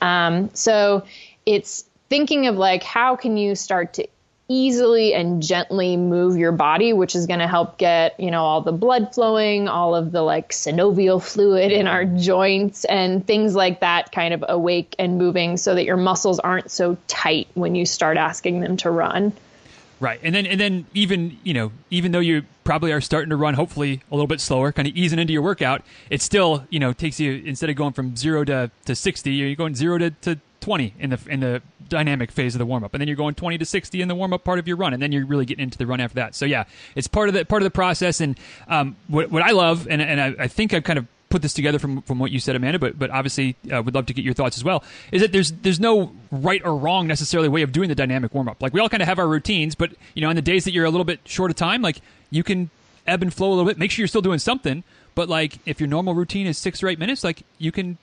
[0.00, 1.04] Um, so
[1.44, 4.08] it's thinking of like, how can you start to
[4.50, 8.60] easily and gently move your body, which is going to help get, you know, all
[8.60, 13.80] the blood flowing, all of the like synovial fluid in our joints and things like
[13.80, 17.86] that kind of awake and moving so that your muscles aren't so tight when you
[17.86, 19.32] start asking them to run.
[20.00, 20.18] Right.
[20.22, 23.52] And then and then even, you know, even though you probably are starting to run
[23.54, 26.92] hopefully a little bit slower, kind of easing into your workout, it still, you know,
[26.94, 30.40] takes you instead of going from 0 to to 60, you're going 0 to to
[30.60, 33.34] 20 in the in the dynamic phase of the warm up, and then you're going
[33.34, 35.44] 20 to 60 in the warm up part of your run, and then you're really
[35.44, 36.34] getting into the run after that.
[36.34, 38.20] So yeah, it's part of the part of the process.
[38.20, 41.42] And um, what what I love, and and I, I think I've kind of put
[41.42, 44.14] this together from from what you said, Amanda, but but obviously uh, would love to
[44.14, 44.84] get your thoughts as well.
[45.12, 48.48] Is that there's there's no right or wrong necessarily way of doing the dynamic warm
[48.48, 48.60] up.
[48.62, 50.72] Like we all kind of have our routines, but you know, on the days that
[50.72, 52.70] you're a little bit short of time, like you can
[53.06, 53.78] ebb and flow a little bit.
[53.78, 56.88] Make sure you're still doing something, but like if your normal routine is six or
[56.88, 57.98] eight minutes, like you can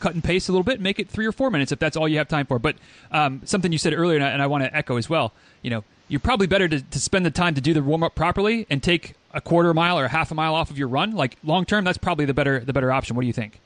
[0.00, 2.08] cut and paste a little bit, make it three or four minutes if that's all
[2.08, 2.58] you have time for.
[2.58, 2.76] But
[3.10, 5.32] um, something you said earlier, and I, I want to echo as well.
[5.62, 8.14] You know, you're probably better to, to spend the time to do the warm up
[8.14, 11.12] properly and take a quarter mile or a half a mile off of your run.
[11.12, 13.16] Like long term, that's probably the better the better option.
[13.16, 13.60] What do you think?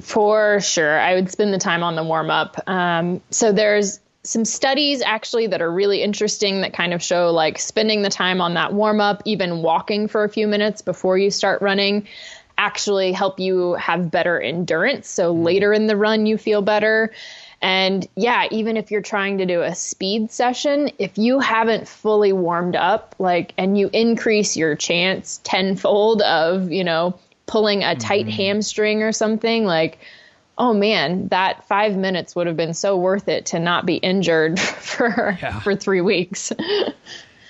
[0.00, 2.62] For sure, I would spend the time on the warm up.
[2.68, 7.58] Um, so there's some studies actually that are really interesting that kind of show like
[7.58, 11.30] spending the time on that warm up, even walking for a few minutes before you
[11.30, 12.06] start running,
[12.58, 15.08] actually help you have better endurance.
[15.08, 15.44] So mm-hmm.
[15.44, 17.12] later in the run, you feel better.
[17.62, 22.32] And yeah, even if you're trying to do a speed session, if you haven't fully
[22.32, 28.26] warmed up, like, and you increase your chance tenfold of, you know, pulling a tight
[28.26, 28.36] mm-hmm.
[28.36, 29.98] hamstring or something, like,
[30.58, 34.58] oh man, that five minutes would have been so worth it to not be injured
[34.60, 35.60] for yeah.
[35.60, 36.52] for three weeks.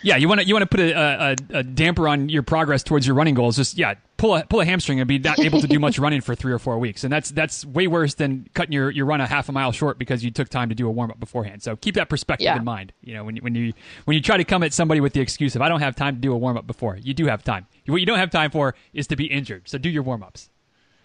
[0.07, 2.85] yeah, you want to you want to put a, a, a, damper on your progress
[2.85, 3.57] towards your running goals.
[3.57, 6.21] Just yeah, pull a pull a hamstring and be not able to do much running
[6.21, 9.21] for three or four weeks, and that's that's way worse than cutting your, your run
[9.21, 11.61] a half a mile short because you took time to do a warm up beforehand.
[11.65, 12.57] So keep that perspective yeah.
[12.57, 12.93] in mind.
[13.03, 13.73] You know, when you, when you
[14.05, 16.15] when you try to come at somebody with the excuse of I don't have time
[16.15, 17.67] to do a warm up before, you do have time.
[17.87, 19.69] What you don't have time for is to be injured.
[19.69, 20.51] So do your warm ups.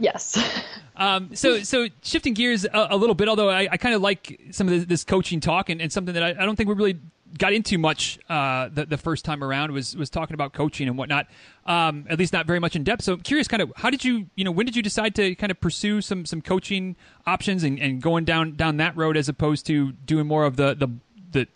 [0.01, 0.37] Yes.
[0.95, 4.41] um, so, so shifting gears a, a little bit, although I, I kind of like
[4.51, 6.75] some of this, this coaching talk and, and something that I, I, don't think we
[6.75, 6.99] really
[7.37, 10.97] got into much uh, the, the first time around was was talking about coaching and
[10.97, 11.27] whatnot.
[11.65, 13.03] Um, at least not very much in depth.
[13.03, 15.35] So, I'm curious, kind of, how did you, you know, when did you decide to
[15.35, 19.29] kind of pursue some some coaching options and, and going down down that road as
[19.29, 20.87] opposed to doing more of the the
[21.31, 21.47] the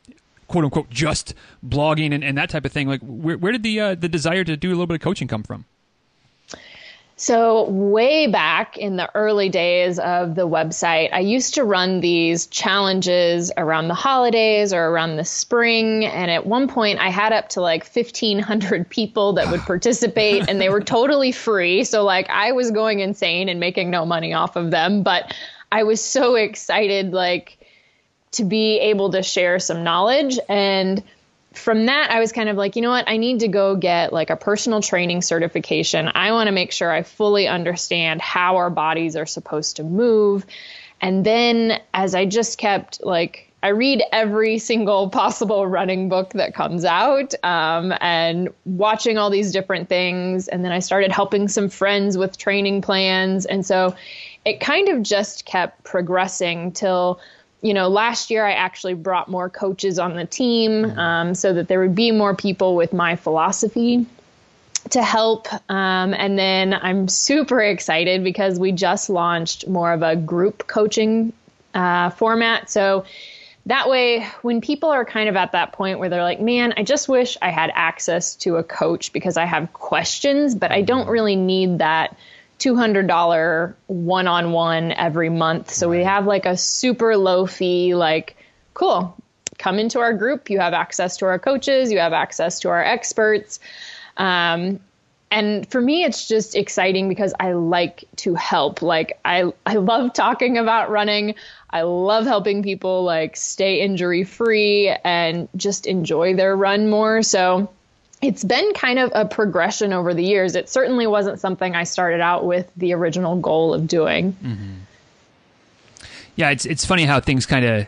[0.47, 1.33] quote unquote just
[1.65, 2.87] blogging and, and that type of thing?
[2.87, 5.27] Like, where, where did the uh, the desire to do a little bit of coaching
[5.27, 5.65] come from?
[7.17, 12.45] So, way back in the early days of the website, I used to run these
[12.47, 16.03] challenges around the holidays or around the spring.
[16.03, 20.59] And at one point, I had up to like 1,500 people that would participate, and
[20.59, 21.85] they were totally free.
[21.85, 25.01] So, like, I was going insane and making no money off of them.
[25.01, 25.33] But
[25.71, 27.57] I was so excited, like,
[28.31, 30.37] to be able to share some knowledge.
[30.49, 31.01] And
[31.57, 33.07] from that, I was kind of like, you know what?
[33.07, 36.09] I need to go get like a personal training certification.
[36.13, 40.45] I want to make sure I fully understand how our bodies are supposed to move.
[41.01, 46.53] And then as I just kept like, I read every single possible running book that
[46.53, 50.47] comes out um, and watching all these different things.
[50.47, 53.45] And then I started helping some friends with training plans.
[53.45, 53.95] And so
[54.45, 57.19] it kind of just kept progressing till
[57.65, 60.99] you know, last year I actually brought more coaches on the team mm-hmm.
[60.99, 64.05] um, so that there would be more people with my philosophy
[64.91, 65.51] to help.
[65.67, 71.33] Um, and then I'm super excited because we just launched more of a group coaching
[71.73, 72.69] uh, format.
[72.69, 73.05] So
[73.65, 76.83] that way, when people are kind of at that point where they're like, man, I
[76.83, 81.01] just wish I had access to a coach because I have questions, but I don't
[81.01, 81.09] mm-hmm.
[81.09, 82.15] really need that
[82.59, 85.71] $200 one on one every month.
[85.71, 85.97] So right.
[85.97, 88.35] we have like a super low fee, like,
[88.73, 89.15] cool,
[89.57, 90.49] come into our group.
[90.49, 93.59] You have access to our coaches, you have access to our experts.
[94.17, 94.79] Um,
[95.31, 98.81] and for me, it's just exciting because I like to help.
[98.81, 101.35] Like I, I love talking about running.
[101.69, 107.21] I love helping people like stay injury free and just enjoy their run more.
[107.21, 107.69] So
[108.21, 110.55] it's been kind of a progression over the years.
[110.55, 114.33] It certainly wasn't something I started out with the original goal of doing.
[114.33, 114.71] Mm-hmm.
[116.35, 117.87] Yeah, it's it's funny how things kind of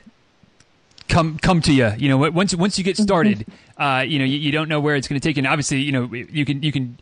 [1.09, 1.91] come come to you.
[1.97, 3.81] You know, once once you get started, mm-hmm.
[3.81, 5.41] uh, you know, you, you don't know where it's going to take you.
[5.41, 6.97] And obviously, you know, you can you can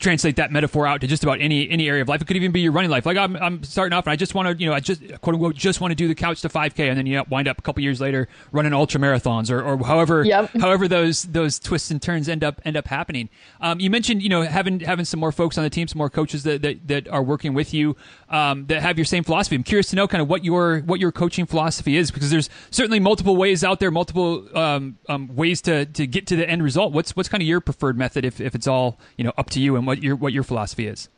[0.00, 2.22] translate that metaphor out to just about any any area of life.
[2.22, 3.06] It could even be your running life.
[3.06, 5.34] Like I'm, I'm starting off and I just want to, you know, I just quote
[5.34, 7.58] unquote just want to do the couch to 5K, and then you know, wind up
[7.58, 10.50] a couple years later running ultra marathons or, or however yep.
[10.60, 13.28] however those those twists and turns end up end up happening.
[13.60, 16.10] Um, you mentioned you know having having some more folks on the team, some more
[16.10, 17.96] coaches that that, that are working with you
[18.30, 19.56] um, that have your same philosophy.
[19.56, 22.48] I'm curious to know kind of what your what your coaching philosophy is because there's
[22.70, 26.62] certainly multiple ways out there, multiple um, um ways to to get to the end
[26.62, 26.92] result.
[26.92, 29.60] What's what's kind of your preferred method if, if it's all you know up to
[29.60, 31.08] you and what your what your philosophy is.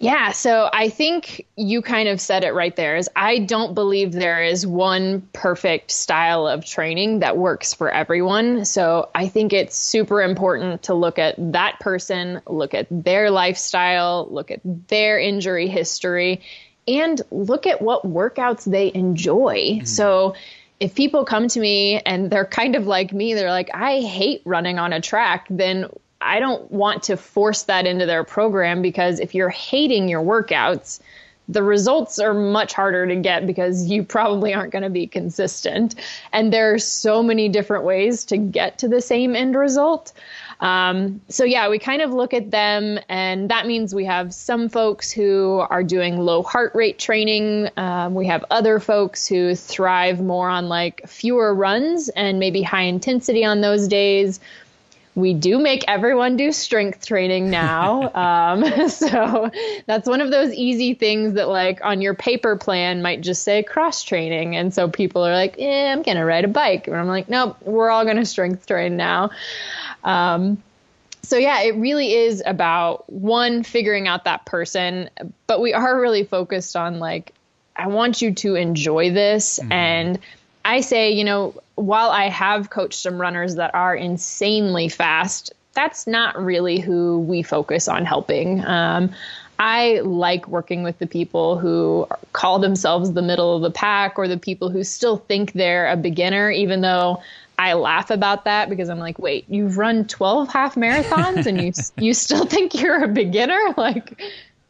[0.00, 4.12] Yeah, so I think you kind of said it right there is I don't believe
[4.12, 8.64] there is one perfect style of training that works for everyone.
[8.64, 14.28] So I think it's super important to look at that person, look at their lifestyle,
[14.30, 16.42] look at their injury history,
[16.86, 19.56] and look at what workouts they enjoy.
[19.56, 19.84] Mm-hmm.
[19.86, 20.36] So
[20.78, 24.42] if people come to me and they're kind of like me, they're like, I hate
[24.44, 25.86] running on a track, then
[26.20, 31.00] I don't want to force that into their program because if you're hating your workouts,
[31.48, 35.94] the results are much harder to get because you probably aren't going to be consistent.
[36.32, 40.12] And there are so many different ways to get to the same end result.
[40.60, 44.68] Um, so, yeah, we kind of look at them, and that means we have some
[44.68, 47.70] folks who are doing low heart rate training.
[47.76, 52.82] Um, we have other folks who thrive more on like fewer runs and maybe high
[52.82, 54.40] intensity on those days
[55.18, 58.14] we do make everyone do strength training now.
[58.54, 59.50] um, so
[59.86, 63.62] that's one of those easy things that, like, on your paper plan might just say
[63.62, 64.54] cross training.
[64.54, 66.86] And so people are like, eh, I'm going to ride a bike.
[66.86, 69.30] And I'm like, nope, we're all going to strength train now.
[70.04, 70.62] Um,
[71.22, 75.10] so yeah, it really is about one figuring out that person,
[75.46, 77.34] but we are really focused on like
[77.76, 79.70] I want you to enjoy this mm.
[79.70, 80.18] and
[80.64, 86.06] I say, you know, while I have coached some runners that are insanely fast, that's
[86.06, 88.64] not really who we focus on helping.
[88.64, 89.10] Um,
[89.58, 94.28] I like working with the people who call themselves the middle of the pack or
[94.28, 97.22] the people who still think they're a beginner, even though
[97.58, 101.72] I laugh about that because I'm like, wait, you've run 12 half marathons and you
[102.04, 103.58] you still think you're a beginner?
[103.76, 104.20] Like,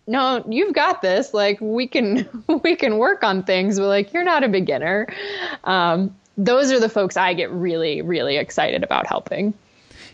[0.07, 1.35] no, you've got this.
[1.35, 2.29] Like, we can
[2.63, 5.07] we can work on things, but like, you're not a beginner.
[5.65, 9.53] Um, those are the folks I get really really excited about helping.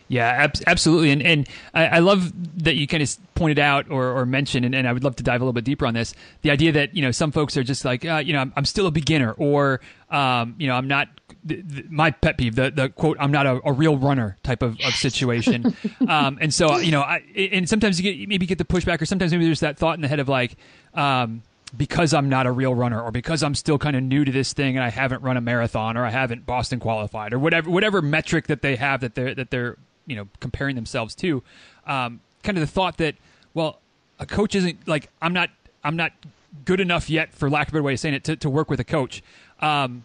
[0.08, 2.30] Yeah, ab- absolutely, and and I, I, love
[2.62, 5.22] that you kind of pointed out or, or mentioned, and, and, I would love to
[5.22, 6.14] dive a little bit deeper on this.
[6.42, 8.64] The idea that you know some folks are just like, uh, you know, I'm, I'm,
[8.66, 11.08] still a beginner, or um, you know, I'm not.
[11.42, 14.62] The, the, my pet peeve, the, the quote, "I'm not a, a real runner" type
[14.62, 15.74] of, of situation,
[16.08, 19.06] um, and so you know, I, and sometimes you get maybe get the pushback, or
[19.06, 20.56] sometimes maybe there's that thought in the head of like.
[20.92, 21.42] Um,
[21.76, 24.52] because I'm not a real runner or because I'm still kind of new to this
[24.52, 28.02] thing and I haven't run a marathon or I haven't Boston qualified or whatever whatever
[28.02, 31.42] metric that they have that they're that they're you know comparing themselves to.
[31.86, 33.16] Um, kind of the thought that
[33.54, 33.78] well,
[34.18, 35.50] a coach isn't like I'm not
[35.82, 36.12] I'm not
[36.64, 38.70] good enough yet, for lack of a better way of saying it, to, to work
[38.70, 39.22] with a coach.
[39.60, 40.04] Um,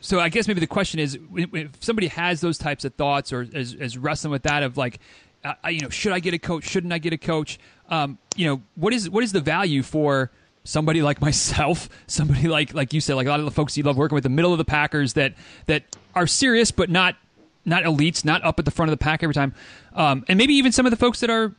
[0.00, 3.42] so I guess maybe the question is, if somebody has those types of thoughts or
[3.42, 4.98] is, is wrestling with that of like,
[5.44, 6.64] uh, you know, should I get a coach?
[6.64, 7.58] Shouldn't I get a coach?
[7.88, 10.30] Um, you know, what is what is the value for
[10.64, 13.82] somebody like myself, somebody like like you said, like a lot of the folks you
[13.82, 15.34] love working with, the middle of the Packers that
[15.66, 17.16] that are serious but not
[17.64, 19.54] not elites, not up at the front of the pack every time,
[19.94, 21.54] um, and maybe even some of the folks that are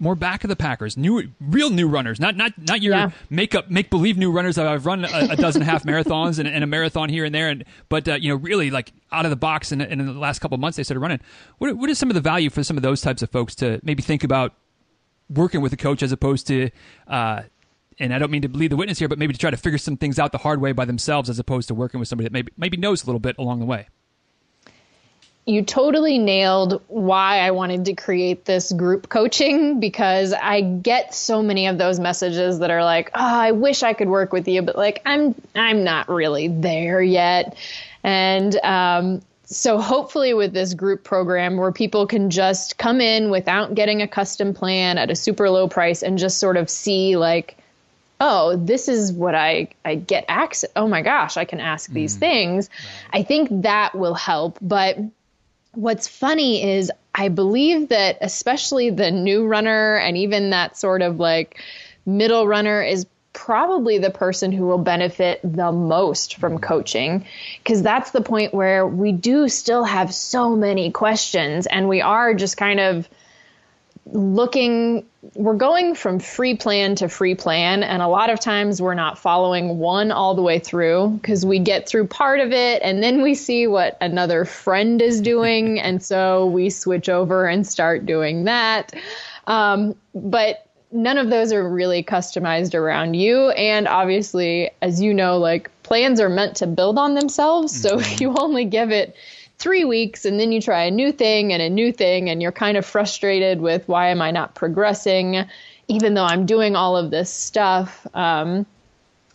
[0.00, 3.10] more back of the Packers, new, real new runners, not not not your yeah.
[3.30, 4.58] make up, make believe new runners.
[4.58, 7.64] I've run a, a dozen half marathons and, and, a marathon here and there, and
[7.88, 9.72] but uh, you know, really like out of the box.
[9.72, 11.20] And, and in the last couple of months, they started running.
[11.58, 13.80] What what is some of the value for some of those types of folks to
[13.82, 14.54] maybe think about
[15.28, 16.70] working with a coach as opposed to?
[17.06, 17.42] Uh,
[18.00, 19.78] and I don't mean to lead the witness here, but maybe to try to figure
[19.78, 22.32] some things out the hard way by themselves, as opposed to working with somebody that
[22.32, 23.88] maybe maybe knows a little bit along the way
[25.48, 31.42] you totally nailed why I wanted to create this group coaching because I get so
[31.42, 34.60] many of those messages that are like, "Oh, I wish I could work with you,
[34.60, 37.56] but like I'm I'm not really there yet."
[38.04, 43.74] And um, so hopefully with this group program where people can just come in without
[43.74, 47.56] getting a custom plan at a super low price and just sort of see like
[48.20, 50.68] oh, this is what I, I get access.
[50.74, 52.68] Oh my gosh, I can ask these mm, things.
[53.12, 53.20] Right.
[53.20, 54.58] I think that will help.
[54.60, 54.98] But
[55.78, 61.20] what's funny is I believe that especially the new runner and even that sort of
[61.20, 61.62] like
[62.04, 66.64] middle runner is probably the person who will benefit the most from mm-hmm.
[66.64, 67.24] coaching
[67.62, 72.34] because that's the point where we do still have so many questions and we are
[72.34, 73.08] just kind of
[74.12, 78.94] looking we're going from free plan to free plan and a lot of times we're
[78.94, 83.02] not following one all the way through because we get through part of it and
[83.02, 88.06] then we see what another friend is doing and so we switch over and start
[88.06, 88.94] doing that
[89.46, 95.36] um, but none of those are really customized around you and obviously as you know
[95.36, 98.16] like plans are meant to build on themselves so mm-hmm.
[98.22, 99.14] you only give it
[99.58, 102.52] three weeks and then you try a new thing and a new thing and you're
[102.52, 105.46] kind of frustrated with why am I not progressing
[105.88, 108.06] even though I'm doing all of this stuff.
[108.14, 108.66] Um,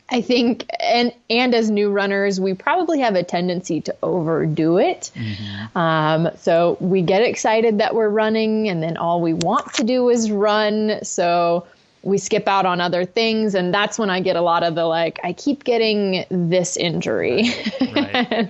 [0.09, 5.09] I think, and and as new runners, we probably have a tendency to overdo it.
[5.15, 5.77] Mm-hmm.
[5.77, 10.09] Um, so we get excited that we're running, and then all we want to do
[10.09, 10.99] is run.
[11.03, 11.65] So
[12.03, 14.83] we skip out on other things and that's when i get a lot of the
[14.83, 17.49] like i keep getting this injury
[17.95, 18.49] right.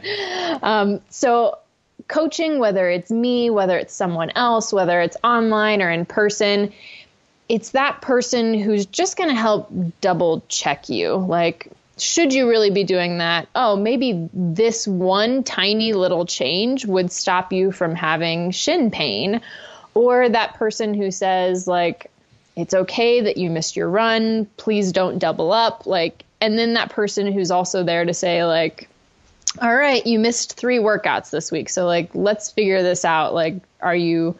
[0.63, 1.55] um, so
[2.07, 6.73] coaching, whether it's me, whether it's someone else, whether it's online or in person,
[7.49, 11.13] it's that person who's just going to help double check you.
[11.15, 13.47] Like, should you really be doing that?
[13.53, 19.41] Oh, maybe this one tiny little change would stop you from having shin pain.
[19.93, 22.09] Or that person who says, like,
[22.55, 24.47] it's okay that you missed your run.
[24.57, 25.85] Please don't double up.
[25.85, 28.89] Like, and then that person who's also there to say, like,
[29.61, 31.69] all right, you missed three workouts this week.
[31.69, 33.33] So, like, let's figure this out.
[33.33, 34.35] Like, are you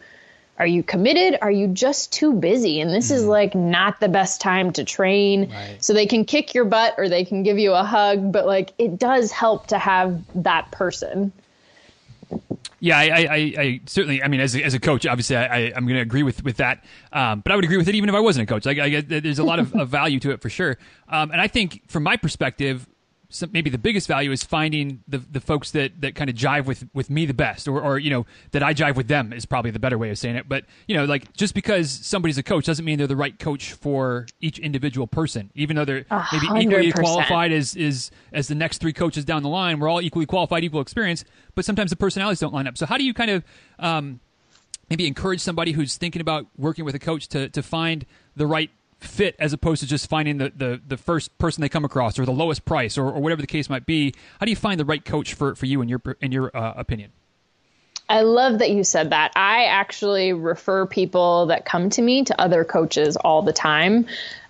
[0.58, 1.38] are you committed?
[1.42, 2.80] Are you just too busy?
[2.80, 3.14] And this mm.
[3.14, 3.30] is mm-hmm.
[3.30, 5.50] like not the best time to train.
[5.50, 5.82] Right.
[5.82, 8.72] So they can kick your butt or they can give you a hug, but like
[8.78, 11.32] it does help to have that person.
[12.80, 14.22] Yeah, I, I, I, certainly.
[14.22, 16.58] I mean, as a, as a coach, obviously, I, am going to agree with with
[16.58, 16.84] that.
[17.14, 18.66] Um, but I would agree with it even if I wasn't a coach.
[18.66, 20.76] Like, I, there's a lot of, of, value to it for sure.
[21.08, 22.86] Um, and I think, from my perspective,
[23.34, 26.66] some, maybe the biggest value is finding the the folks that that kind of jive
[26.66, 29.44] with with me the best, or or you know that I jive with them is
[29.44, 30.48] probably the better way of saying it.
[30.48, 33.72] But you know, like just because somebody's a coach doesn't mean they're the right coach
[33.72, 36.52] for each individual person, even though they're 100%.
[36.52, 39.80] maybe equally qualified as is as the next three coaches down the line.
[39.80, 41.24] We're all equally qualified, equal experience,
[41.56, 42.78] but sometimes the personalities don't line up.
[42.78, 43.44] So how do you kind of
[43.80, 44.20] um,
[44.90, 48.06] maybe encourage somebody who's thinking about working with a coach to to find
[48.36, 48.70] the right
[49.04, 52.24] fit as opposed to just finding the, the, the first person they come across or
[52.24, 54.14] the lowest price or, or whatever the case might be.
[54.40, 56.74] How do you find the right coach for, for you in your in your uh,
[56.76, 57.12] opinion?
[58.08, 59.32] I love that you said that.
[59.34, 64.06] I actually refer people that come to me to other coaches all the time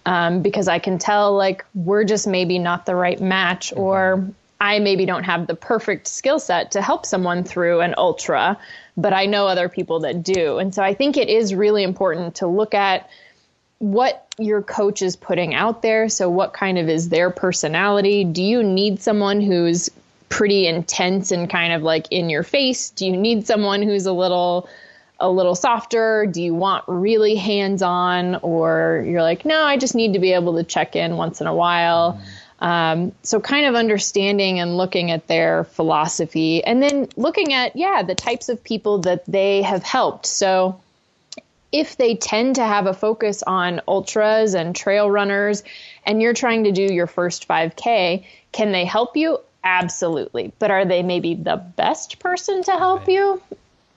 [0.06, 3.80] um, because I can tell like we're just maybe not the right match mm-hmm.
[3.80, 4.28] or
[4.60, 8.58] I maybe don't have the perfect skill set to help someone through an ultra,
[8.96, 10.58] but I know other people that do.
[10.58, 13.08] And so I think it is really important to look at
[13.84, 16.08] what your coach is putting out there.
[16.08, 18.24] So, what kind of is their personality?
[18.24, 19.90] Do you need someone who's
[20.30, 22.90] pretty intense and kind of like in your face?
[22.90, 24.68] Do you need someone who's a little
[25.20, 26.24] a little softer?
[26.24, 28.36] Do you want really hands on?
[28.36, 31.46] Or you're like, no, I just need to be able to check in once in
[31.46, 32.18] a while.
[32.60, 38.02] Um, so, kind of understanding and looking at their philosophy, and then looking at, yeah,
[38.02, 40.24] the types of people that they have helped.
[40.24, 40.80] So,
[41.74, 45.64] if they tend to have a focus on ultras and trail runners
[46.06, 49.40] and you're trying to do your first 5K, can they help you?
[49.64, 50.52] Absolutely.
[50.60, 53.08] But are they maybe the best person to help right.
[53.08, 53.42] you?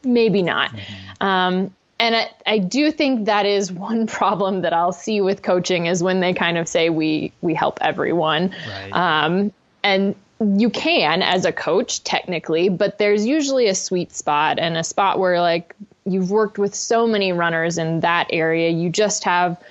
[0.04, 0.72] Maybe not.
[0.72, 1.24] Mm-hmm.
[1.24, 5.86] Um, and I, I, do think that is one problem that I'll see with coaching
[5.86, 8.56] is when they kind of say we we help everyone.
[8.68, 8.92] Right.
[8.92, 9.54] Um,
[9.84, 14.84] and you can as a coach technically, but there's usually a sweet spot and a
[14.84, 15.76] spot where like
[16.08, 18.70] you've worked with so many runners in that area.
[18.70, 19.62] You just have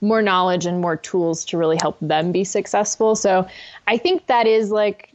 [0.00, 3.16] more knowledge and more tools to really help them be successful.
[3.16, 3.48] So
[3.86, 5.10] I think that is like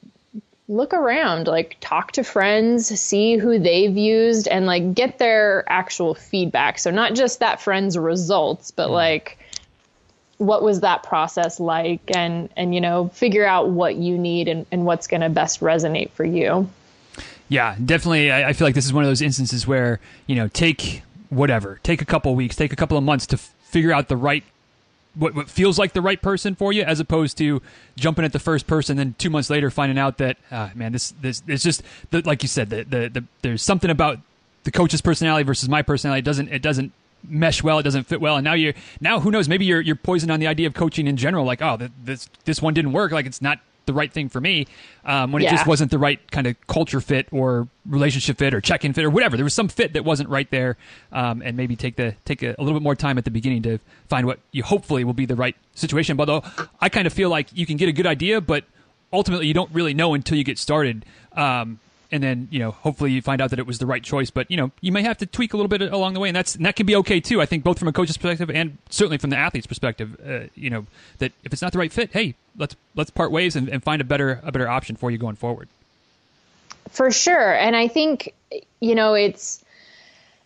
[0.67, 6.13] look around, like talk to friends, see who they've used and like get their actual
[6.15, 6.79] feedback.
[6.79, 8.93] So not just that friend's results, but mm.
[8.93, 9.37] like
[10.37, 14.65] what was that process like and and you know figure out what you need and,
[14.71, 16.69] and what's going to best resonate for you
[17.49, 18.31] yeah, definitely.
[18.31, 21.79] I, I, feel like this is one of those instances where you know take whatever,
[21.83, 24.15] take a couple of weeks, take a couple of months to f- figure out the
[24.15, 24.43] right.
[25.15, 27.61] What, what feels like the right person for you, as opposed to
[27.95, 31.11] jumping at the first person, then two months later finding out that, uh, man, this
[31.19, 31.81] this it's just
[32.11, 34.19] the, like you said, the, the the there's something about
[34.63, 36.19] the coach's personality versus my personality.
[36.19, 36.93] It doesn't it doesn't
[37.27, 37.79] mesh well.
[37.79, 38.37] It doesn't fit well.
[38.37, 39.49] And now you're now who knows?
[39.49, 41.43] Maybe you're you're poisoned on the idea of coaching in general.
[41.45, 43.11] Like, oh, this this one didn't work.
[43.11, 43.59] Like it's not
[43.89, 44.67] the right thing for me
[45.03, 45.49] um, when yeah.
[45.49, 49.03] it just wasn't the right kind of culture fit or relationship fit or check-in fit
[49.03, 49.35] or whatever.
[49.35, 50.77] There was some fit that wasn't right there,
[51.11, 53.63] um, and maybe take the take a, a, little bit more time at the beginning
[53.63, 56.15] to find what you hopefully will be the right situation.
[56.15, 56.47] But although
[56.79, 58.63] I kind of feel like you can get a good idea, but
[59.11, 61.05] ultimately you don't really know until you get started.
[61.33, 61.79] Um,
[62.11, 64.29] and then you know hopefully you find out that it was the right choice.
[64.29, 66.35] But you know you may have to tweak a little bit along the way and
[66.35, 68.77] that's and that can be okay too i think both from a coach's perspective and
[68.89, 70.85] certainly from the athlete's perspective uh, you know
[71.19, 74.01] that if it's not the right fit hey let's let's part ways and, and find
[74.01, 75.67] a better a better option for you going forward.
[76.89, 77.53] For sure.
[77.53, 78.33] And i think
[78.79, 79.63] you know it's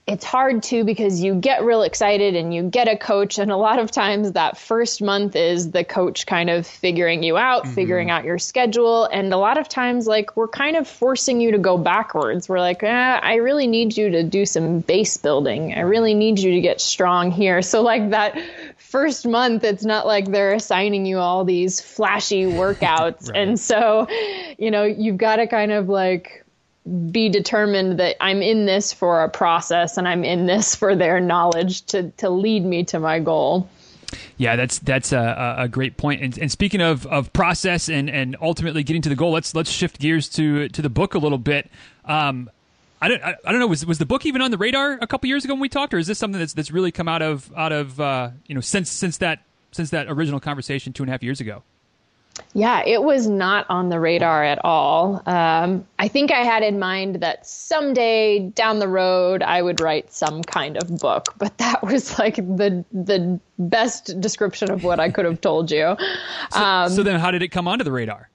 [0.05, 3.55] it's hard too because you get real excited and you get a coach and a
[3.55, 7.73] lot of times that first month is the coach kind of figuring you out mm-hmm.
[7.73, 9.05] figuring out your schedule.
[9.05, 12.49] And a lot of times like we're kind of forcing you to go backwards.
[12.49, 15.73] We're like eh, i really need you to do some base building.
[15.73, 17.61] I really need you to get strong here.
[17.61, 18.37] So like that
[18.75, 22.83] first month it's not like they're assigning you all these flashy workouts.
[23.23, 23.37] Right.
[23.37, 24.07] and so
[24.57, 26.42] you know you've got to kind of like
[27.11, 31.19] be determined that I'm in this for a process and I'm in this for their
[31.19, 33.69] knowledge to to lead me to my goal.
[34.37, 36.21] Yeah, that's that's a, a great point.
[36.21, 39.71] And, and, speaking of, of process and, and ultimately getting to the goal, let's let's
[39.71, 41.69] shift gears to to the book a little bit.
[42.05, 42.49] Um,
[43.01, 45.07] I don't I, I, don't know was was the book even on the radar a
[45.07, 47.21] couple years ago when we talked, or is this something that's that's really come out
[47.21, 49.39] of out of uh, you know since since that
[49.71, 51.63] since that original conversation two and a half years ago?
[52.53, 55.21] Yeah, it was not on the radar at all.
[55.25, 60.11] Um, I think I had in mind that someday down the road I would write
[60.13, 65.09] some kind of book, but that was like the the best description of what I
[65.09, 65.95] could have told you.
[66.53, 68.29] Um, so, so then, how did it come onto the radar?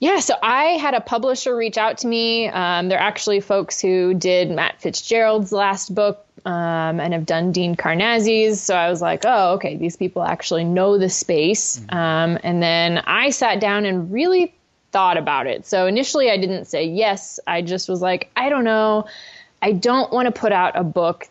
[0.00, 2.48] Yeah, so I had a publisher reach out to me.
[2.48, 7.76] Um, they're actually folks who did Matt Fitzgerald's last book um, and have done Dean
[7.76, 8.56] Karnazes.
[8.56, 11.78] So I was like, oh, okay, these people actually know the space.
[11.78, 11.96] Mm-hmm.
[11.96, 14.54] Um, and then I sat down and really
[14.92, 15.66] thought about it.
[15.66, 17.40] So initially, I didn't say yes.
[17.46, 19.06] I just was like, I don't know.
[19.60, 21.28] I don't want to put out a book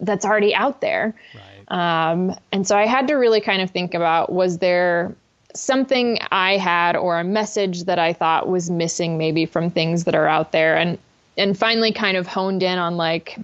[0.00, 1.14] that's already out there.
[1.34, 2.10] Right.
[2.10, 5.14] Um, and so I had to really kind of think about was there
[5.54, 10.14] something I had or a message that I thought was missing maybe from things that
[10.14, 10.98] are out there and
[11.36, 13.38] and finally kind of honed in on like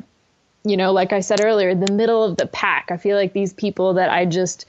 [0.65, 3.53] you know like I said earlier the middle of the pack I feel like these
[3.53, 4.67] people that I just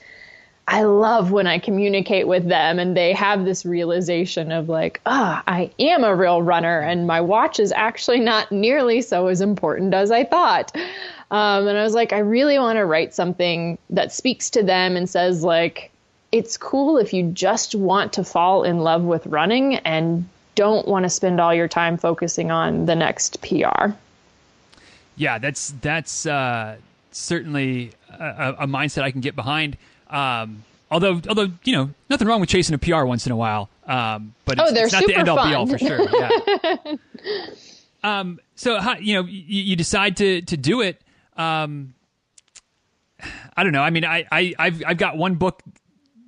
[0.68, 5.38] I love when I communicate with them and they have this realization of like, ah,
[5.38, 9.40] oh, I am a real runner and my watch is actually not nearly so as
[9.40, 10.74] important as I thought.
[11.30, 14.96] Um, and I was like, I really want to write something that speaks to them
[14.96, 15.92] and says like,
[16.32, 21.04] it's cool if you just want to fall in love with running and don't want
[21.04, 23.92] to spend all your time focusing on the next PR.
[25.16, 26.76] Yeah, that's that's uh,
[27.10, 29.78] certainly a, a, mindset I can get behind.
[30.08, 33.68] Um, although, although you know, nothing wrong with chasing a PR once in a while.
[33.86, 36.06] Um, but it's, oh, it's not the end all be all for sure.
[36.12, 36.96] Yeah.
[38.04, 41.00] um, so, how, you know, you, you, decide to to do it.
[41.36, 41.94] Um,
[43.56, 43.82] I don't know.
[43.82, 45.62] I mean, I, I I've I've got one book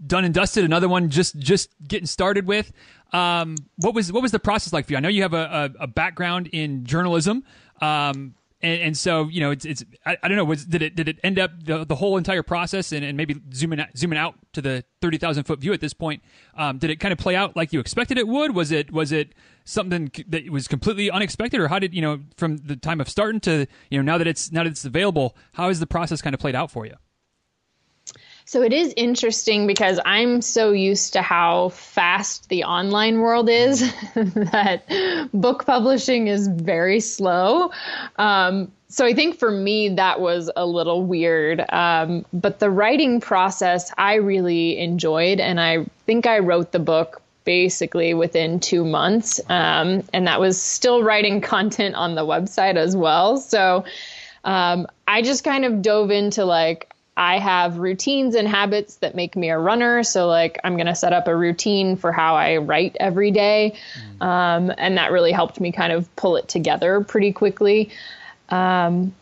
[0.07, 0.65] done and dusted.
[0.65, 2.73] Another one just just getting started with.
[3.13, 4.97] Um, what was what was the process like for you?
[4.99, 7.45] I know you have a, a, a background in journalism,
[7.81, 10.97] um, and, and, so you know it's it's I, I, don't know was did it
[10.97, 14.19] did it end up the, the whole entire process and, and maybe zooming out, zooming
[14.19, 16.23] out to the thirty thousand foot view at this point?
[16.57, 18.55] Um, did it kind of play out like you expected it would?
[18.55, 19.33] Was it was it
[19.65, 23.41] something that was completely unexpected, or how did you know from the time of starting
[23.41, 25.37] to you know now that it's now that it's available?
[25.53, 26.95] How has the process kind of played out for you?
[28.49, 33.81] So it is interesting because I'm so used to how fast the online world is
[34.15, 37.73] that book publishing is very slow.
[38.17, 41.63] Um, so I think for me that was a little weird.
[41.69, 47.21] Um, but the writing process I really enjoyed, and I think I wrote the book
[47.45, 49.43] basically within two months.
[49.51, 53.37] Um, and that was still writing content on the website as well.
[53.37, 53.85] So
[54.43, 59.35] um, I just kind of dove into like, I have routines and habits that make
[59.35, 60.05] me a runner.
[60.05, 63.75] So, like, I'm going to set up a routine for how I write every day.
[64.21, 64.25] Mm.
[64.25, 67.91] Um, and that really helped me kind of pull it together pretty quickly.
[68.51, 69.13] Um,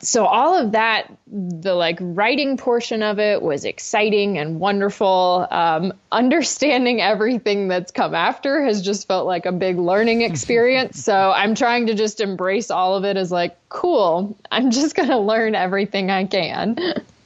[0.00, 5.46] so, all of that, the like writing portion of it was exciting and wonderful.
[5.50, 11.02] Um, understanding everything that's come after has just felt like a big learning experience.
[11.04, 15.08] so, I'm trying to just embrace all of it as like, cool, I'm just going
[15.08, 16.76] to learn everything I can.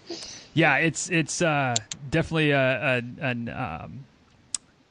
[0.55, 1.75] yeah, it's it's uh,
[2.11, 4.05] definitely a, a an um,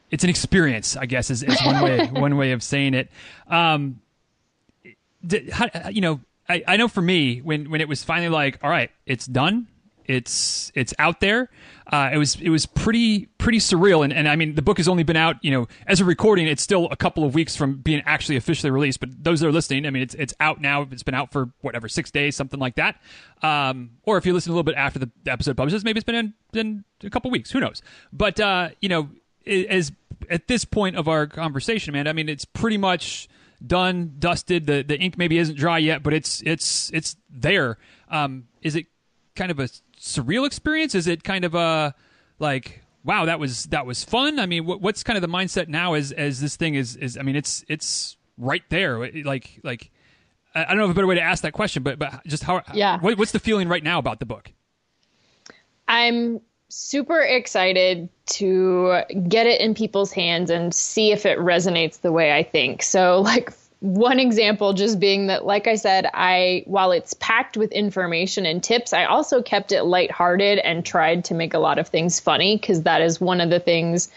[0.09, 3.09] it's an experience, I guess, is, is one way one way of saying it.
[3.47, 4.01] Um,
[5.51, 8.69] how, you know, I, I know for me when when it was finally like, all
[8.69, 9.67] right, it's done,
[10.11, 11.49] it's it's out there.
[11.91, 14.87] Uh, it was it was pretty pretty surreal, and, and I mean the book has
[14.87, 15.37] only been out.
[15.41, 18.71] You know, as a recording, it's still a couple of weeks from being actually officially
[18.71, 18.99] released.
[18.99, 20.87] But those that are listening, I mean, it's it's out now.
[20.91, 23.01] It's been out for whatever six days, something like that.
[23.41, 26.33] Um, or if you listen a little bit after the episode publishes, maybe it's been
[26.53, 27.51] in, a couple weeks.
[27.51, 27.81] Who knows?
[28.13, 29.09] But uh, you know,
[29.45, 29.91] as
[30.29, 33.27] at this point of our conversation, man, I mean, it's pretty much
[33.65, 34.65] done, dusted.
[34.65, 37.77] The the ink maybe isn't dry yet, but it's it's it's there.
[38.09, 38.87] Um, is it
[39.35, 39.69] kind of a
[40.01, 40.95] surreal experience?
[40.95, 41.93] Is it kind of a
[42.39, 44.39] like wow that was that was fun?
[44.39, 47.17] I mean, what, what's kind of the mindset now as as this thing is is
[47.17, 49.91] I mean it's it's right there like like
[50.53, 52.61] I don't know if a better way to ask that question, but but just how
[52.73, 54.51] yeah what, what's the feeling right now about the book?
[55.87, 62.11] I'm super excited to get it in people's hands and see if it resonates the
[62.11, 62.81] way I think.
[62.81, 63.51] So like
[63.81, 68.63] one example just being that like i said i while it's packed with information and
[68.63, 72.55] tips i also kept it lighthearted and tried to make a lot of things funny
[72.57, 74.11] because that is one of the things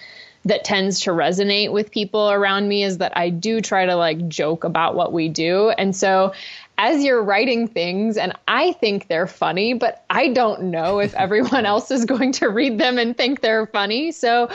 [0.44, 4.28] that tends to resonate with people around me is that i do try to like
[4.28, 5.70] joke about what we do.
[5.70, 6.34] And so
[6.76, 11.64] as you're writing things and i think they're funny but i don't know if everyone
[11.74, 14.12] else is going to read them and think they're funny.
[14.12, 14.50] So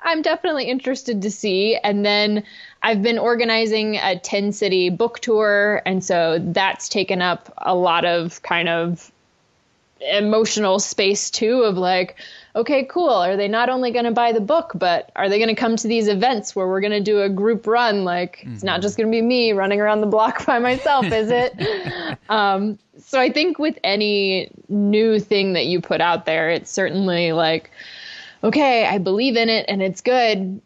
[0.00, 2.44] i'm definitely interested to see and then
[2.82, 5.82] I've been organizing a 10 city book tour.
[5.84, 9.12] And so that's taken up a lot of kind of
[10.00, 12.16] emotional space too of like,
[12.56, 13.10] okay, cool.
[13.10, 15.76] Are they not only going to buy the book, but are they going to come
[15.76, 18.04] to these events where we're going to do a group run?
[18.04, 18.54] Like, mm-hmm.
[18.54, 18.82] it's not mm-hmm.
[18.82, 22.18] just going to be me running around the block by myself, is it?
[22.30, 27.32] um, so I think with any new thing that you put out there, it's certainly
[27.32, 27.70] like,
[28.42, 30.60] okay, I believe in it and it's good.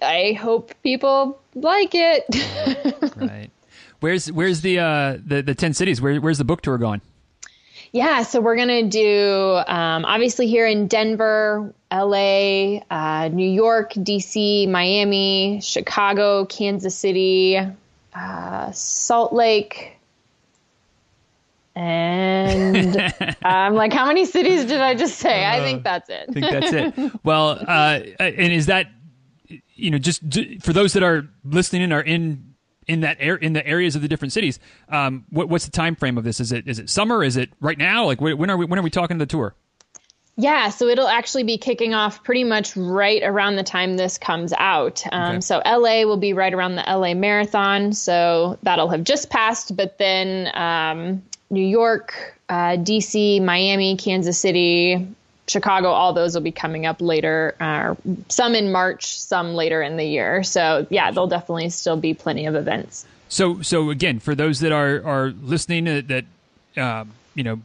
[0.00, 2.24] I hope people like it.
[3.16, 3.50] right.
[4.00, 6.00] Where's where's the uh the the ten cities?
[6.00, 7.00] Where where's the book tour going?
[7.92, 14.68] Yeah, so we're gonna do um, obviously here in Denver, LA, uh, New York, DC,
[14.68, 17.56] Miami, Chicago, Kansas City,
[18.12, 19.93] uh, Salt Lake,
[21.74, 25.44] and I'm like, how many cities did I just say?
[25.44, 26.26] I think that's it.
[26.28, 27.12] I think that's it.
[27.24, 28.88] Well, uh, and is that
[29.74, 30.22] you know just
[30.62, 32.54] for those that are listening and are in
[32.86, 34.58] in that air in the areas of the different cities.
[34.88, 36.40] Um, what, what's the time frame of this?
[36.40, 37.24] Is it is it summer?
[37.24, 38.06] Is it right now?
[38.06, 39.54] Like when are we when are we talking the tour?
[40.36, 44.52] Yeah, so it'll actually be kicking off pretty much right around the time this comes
[44.54, 45.04] out.
[45.12, 45.40] Um, okay.
[45.40, 49.76] So LA will be right around the LA Marathon, so that'll have just passed.
[49.76, 55.06] But then um, New York, uh, DC, Miami, Kansas City,
[55.46, 57.94] Chicago, all those will be coming up later, uh,
[58.28, 60.42] some in March, some later in the year.
[60.42, 63.06] So yeah, there'll definitely still be plenty of events.
[63.28, 66.24] So so again, for those that are are listening uh, that
[66.76, 67.60] uh, you know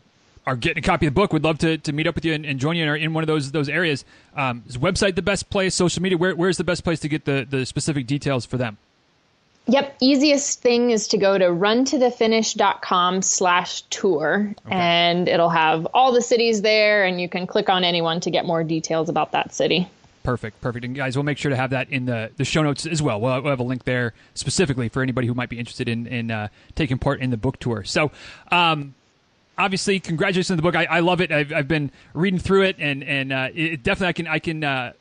[0.46, 2.34] are getting a copy of the book, would love to, to meet up with you
[2.34, 4.04] and, and join you in, in, one of those those areas.
[4.36, 5.76] Um, is website the best place?
[5.76, 6.18] Social media?
[6.18, 8.78] Where, where's the best place to get the the specific details for them?
[9.70, 9.98] Yep.
[10.02, 14.76] Easiest thing is to go to runtothefinish.com slash tour okay.
[14.76, 18.46] and it'll have all the cities there and you can click on anyone to get
[18.46, 19.88] more details about that city.
[20.24, 20.60] Perfect.
[20.60, 20.86] Perfect.
[20.86, 23.22] And guys, we'll make sure to have that in the, the show notes as well.
[23.22, 26.32] We'll, we'll have a link there specifically for anybody who might be interested in, in
[26.32, 27.84] uh, taking part in the book tour.
[27.84, 28.12] So,
[28.52, 28.96] um,
[29.56, 30.76] obviously, congratulations on the book.
[30.76, 31.32] I, I love it.
[31.32, 34.64] I've, I've, been reading through it and, and uh, it definitely I can, I can
[34.64, 34.94] uh,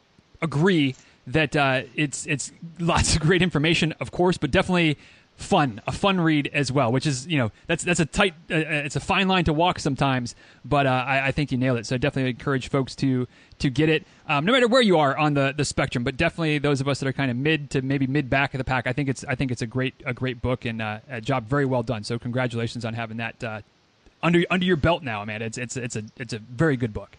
[0.42, 0.94] agree
[1.32, 4.98] that uh, it's it's lots of great information, of course, but definitely
[5.36, 6.90] fun, a fun read as well.
[6.90, 9.52] Which is you know that's that's a tight, uh, uh, it's a fine line to
[9.52, 11.86] walk sometimes, but uh, I, I, think you nailed it.
[11.86, 13.26] So I definitely encourage folks to
[13.60, 16.04] to get it, um, no matter where you are on the the spectrum.
[16.04, 18.58] But definitely those of us that are kind of mid to maybe mid back of
[18.58, 20.98] the pack, I think it's I think it's a great a great book and uh,
[21.08, 22.04] a job very well done.
[22.04, 23.60] So congratulations on having that uh,
[24.22, 25.42] under under your belt now, man.
[25.42, 27.16] It's it's it's a it's a very good book.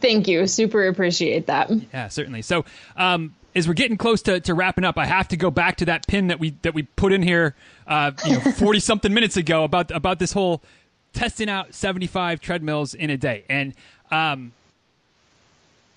[0.00, 0.46] Thank you.
[0.46, 1.70] Super appreciate that.
[1.92, 2.42] Yeah, certainly.
[2.42, 2.64] So,
[2.96, 5.84] um, as we're getting close to, to wrapping up, I have to go back to
[5.86, 7.54] that pin that we that we put in here,
[7.86, 10.62] uh, you know, forty something minutes ago about about this whole
[11.12, 13.74] testing out seventy five treadmills in a day, and
[14.10, 14.52] um,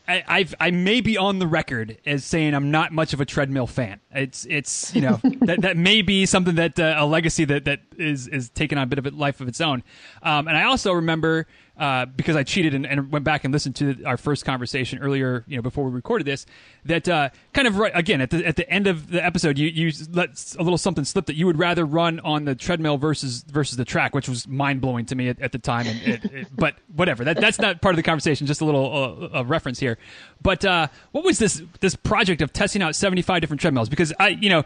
[0.07, 3.25] I, I've I may be on the record as saying I'm not much of a
[3.25, 3.99] treadmill fan.
[4.11, 7.79] It's it's you know that that may be something that uh, a legacy that that
[7.97, 9.83] is is taking on a bit of a life of its own,
[10.21, 13.75] um, and I also remember uh, because I cheated and, and, went back and listened
[13.77, 16.45] to our first conversation earlier, you know, before we recorded this,
[16.85, 19.67] that uh, kind of right again at the at the end of the episode, you
[19.67, 23.43] you let a little something slip that you would rather run on the treadmill versus
[23.43, 25.85] versus the track, which was mind blowing to me at, at, the time.
[25.87, 28.47] And it, it, but whatever, that that's not part of the conversation.
[28.47, 29.97] Just a little uh, reference here.
[30.41, 33.89] But uh, what was this this project of testing out seventy five different treadmills?
[33.89, 34.63] Because I you know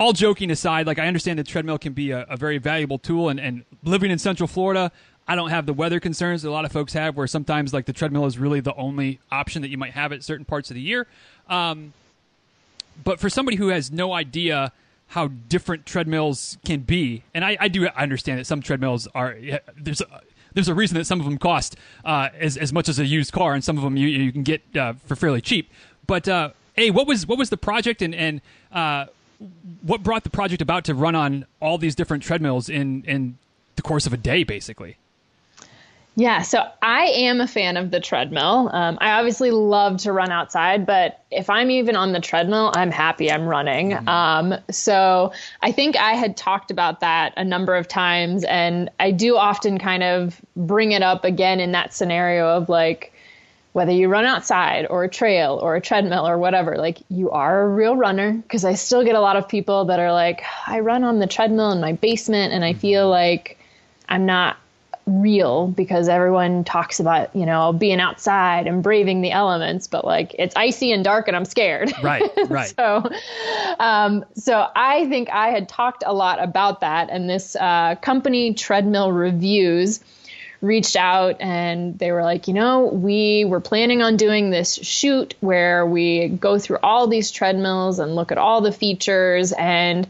[0.00, 3.28] all joking aside, like I understand that treadmill can be a, a, very valuable tool,
[3.28, 4.90] and, and living in Central Florida,
[5.30, 7.86] I don't have the weather concerns that a lot of folks have, where sometimes like
[7.86, 10.74] the treadmill is really the only option that you might have at certain parts of
[10.74, 11.06] the year.
[11.48, 11.92] Um,
[13.04, 14.72] but for somebody who has no idea
[15.06, 19.36] how different treadmills can be, and I, I do understand that some treadmills are
[19.76, 20.20] there's a,
[20.52, 23.30] there's a reason that some of them cost uh, as as much as a used
[23.32, 25.70] car, and some of them you you can get uh, for fairly cheap.
[26.08, 28.40] But uh, hey, what was what was the project and and
[28.72, 29.06] uh,
[29.82, 33.38] what brought the project about to run on all these different treadmills in in
[33.76, 34.96] the course of a day, basically?
[36.16, 38.68] Yeah, so I am a fan of the treadmill.
[38.72, 42.90] Um, I obviously love to run outside, but if I'm even on the treadmill, I'm
[42.90, 43.92] happy I'm running.
[43.92, 44.08] Mm-hmm.
[44.08, 45.32] Um, so
[45.62, 49.78] I think I had talked about that a number of times, and I do often
[49.78, 53.14] kind of bring it up again in that scenario of like,
[53.72, 57.62] whether you run outside or a trail or a treadmill or whatever, like you are
[57.62, 58.32] a real runner.
[58.32, 61.28] Because I still get a lot of people that are like, I run on the
[61.28, 63.10] treadmill in my basement and I feel mm-hmm.
[63.10, 63.58] like
[64.08, 64.56] I'm not
[65.10, 70.34] real because everyone talks about you know being outside and braving the elements but like
[70.38, 71.92] it's icy and dark and i'm scared.
[72.02, 72.72] Right right.
[72.76, 73.10] So
[73.78, 78.54] um, so i think i had talked a lot about that and this uh, company
[78.54, 80.00] treadmill reviews
[80.60, 85.34] reached out and they were like you know we were planning on doing this shoot
[85.40, 90.06] where we go through all these treadmills and look at all the features and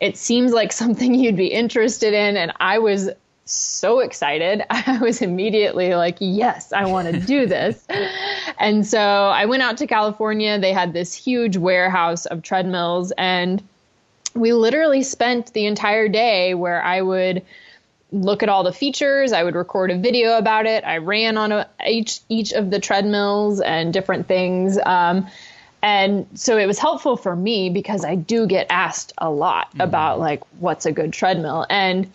[0.00, 2.36] it seems like something you'd be interested in.
[2.36, 3.10] And i was
[3.44, 4.64] so excited.
[4.70, 7.86] I was immediately like, yes, I want to do this.
[8.58, 10.58] and so I went out to California.
[10.58, 13.62] They had this huge warehouse of treadmills, and
[14.34, 17.44] we literally spent the entire day where I would
[18.10, 19.32] look at all the features.
[19.32, 20.84] I would record a video about it.
[20.84, 24.78] I ran on a, each each of the treadmills and different things.
[24.84, 25.26] Um,
[25.82, 29.82] and so it was helpful for me because I do get asked a lot mm-hmm.
[29.82, 32.10] about like what's a good treadmill and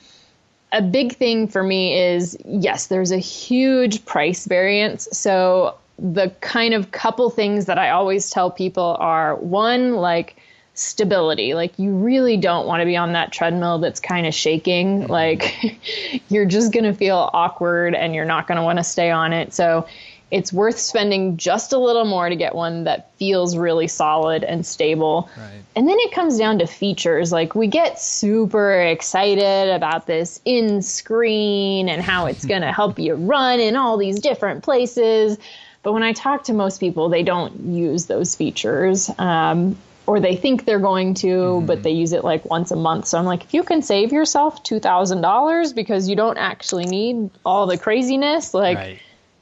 [0.72, 5.08] a big thing for me is yes, there's a huge price variance.
[5.12, 10.38] So the kind of couple things that I always tell people are one, like
[10.74, 11.54] stability.
[11.54, 15.02] Like you really don't want to be on that treadmill that's kind of shaking.
[15.02, 15.12] Mm-hmm.
[15.12, 15.82] Like
[16.30, 19.34] you're just going to feel awkward and you're not going to want to stay on
[19.34, 19.54] it.
[19.54, 19.88] So
[20.32, 24.66] it's worth spending just a little more to get one that feels really solid and
[24.66, 25.30] stable.
[25.36, 25.62] Right.
[25.76, 27.32] And then it comes down to features.
[27.32, 33.00] Like we get super excited about this in screen and how it's going to help
[33.00, 35.38] you run in all these different places.
[35.82, 39.10] But when I talk to most people, they don't use those features.
[39.18, 41.68] Um, or they think they're going to, mm-hmm.
[41.68, 43.06] but they use it like once a month.
[43.06, 47.68] So I'm like, if you can save yourself $2,000 because you don't actually need all
[47.68, 49.00] the craziness, like, right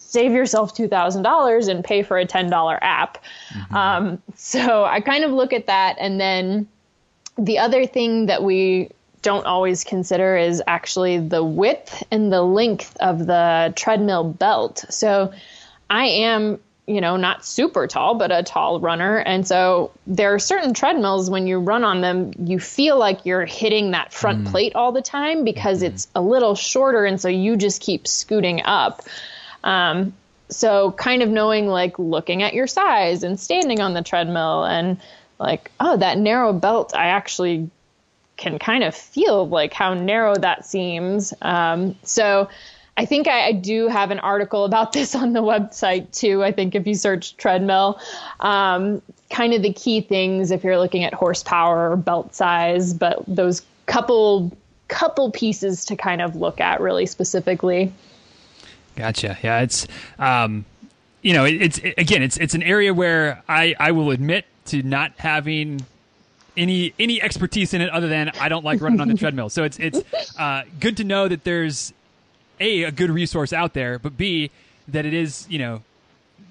[0.08, 3.24] save yourself $2,000 and pay for a $10 app.
[3.50, 3.76] Mm-hmm.
[3.76, 5.98] Um, so I kind of look at that.
[6.00, 6.68] And then
[7.38, 8.90] the other thing that we
[9.22, 14.86] don't always consider is actually the width and the length of the treadmill belt.
[14.90, 15.34] So
[15.90, 19.18] I am, you know, not super tall, but a tall runner.
[19.18, 23.46] And so there are certain treadmills when you run on them, you feel like you're
[23.46, 24.52] hitting that front mm.
[24.52, 25.94] plate all the time because mm-hmm.
[25.94, 27.04] it's a little shorter.
[27.04, 29.02] And so you just keep scooting up.
[29.68, 30.14] Um,
[30.50, 34.98] so kind of knowing like looking at your size and standing on the treadmill and
[35.40, 37.70] like oh that narrow belt i actually
[38.38, 41.34] can kind of feel like how narrow that seems.
[41.42, 42.48] Um, so
[42.96, 46.52] i think I, I, do have an article about this on the website too i
[46.52, 48.00] think if you search treadmill.
[48.40, 53.22] Um, kind of the key things if you're looking at horsepower or belt size but
[53.28, 54.56] those couple
[54.88, 57.92] couple pieces to kind of look at really specifically
[58.98, 59.38] Gotcha.
[59.44, 59.88] Yeah, it's
[60.18, 60.66] um,
[61.22, 64.46] you know, it, it's it, again, it's it's an area where I I will admit
[64.66, 65.86] to not having
[66.58, 69.50] any any expertise in it other than I don't like running on the treadmill.
[69.50, 70.02] So it's it's
[70.40, 71.94] uh, good to know that there's
[72.60, 74.50] a a good resource out there, but b
[74.88, 75.84] that it is you know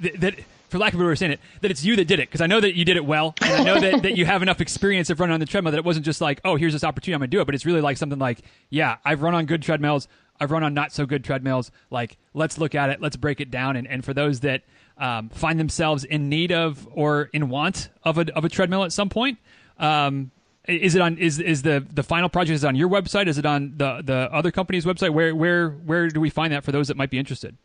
[0.01, 0.35] th- that
[0.69, 2.29] for lack of a better way of saying it, that it's you that did it
[2.29, 4.43] because I know that you did it well, and I know that, that you have
[4.43, 6.85] enough experience of running on the treadmill that it wasn't just like, oh, here's this
[6.85, 8.41] opportunity, I'm gonna do it, but it's really like something like,
[8.71, 10.09] yeah, I've run on good treadmills,
[10.41, 11.71] I've run on not so good treadmills.
[11.91, 13.77] Like, let's look at it, let's break it down.
[13.77, 14.63] And, and for those that
[14.99, 18.93] um, find themselves in need of or in want of a, of a treadmill at
[18.93, 19.39] some point,
[19.79, 20.31] um,
[20.67, 23.29] is it on is is the the final project is on your website?
[23.29, 25.11] Is it on the the other company's website?
[25.11, 27.57] Where where where do we find that for those that might be interested?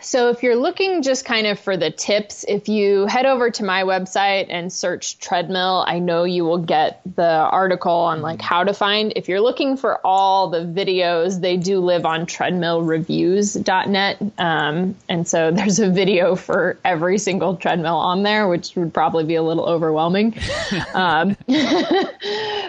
[0.00, 3.64] So, if you're looking just kind of for the tips, if you head over to
[3.64, 8.62] my website and search treadmill, I know you will get the article on like how
[8.64, 9.12] to find.
[9.16, 14.22] If you're looking for all the videos, they do live on treadmillreviews.net.
[14.38, 19.24] Um, and so there's a video for every single treadmill on there, which would probably
[19.24, 20.36] be a little overwhelming.
[20.94, 21.36] um,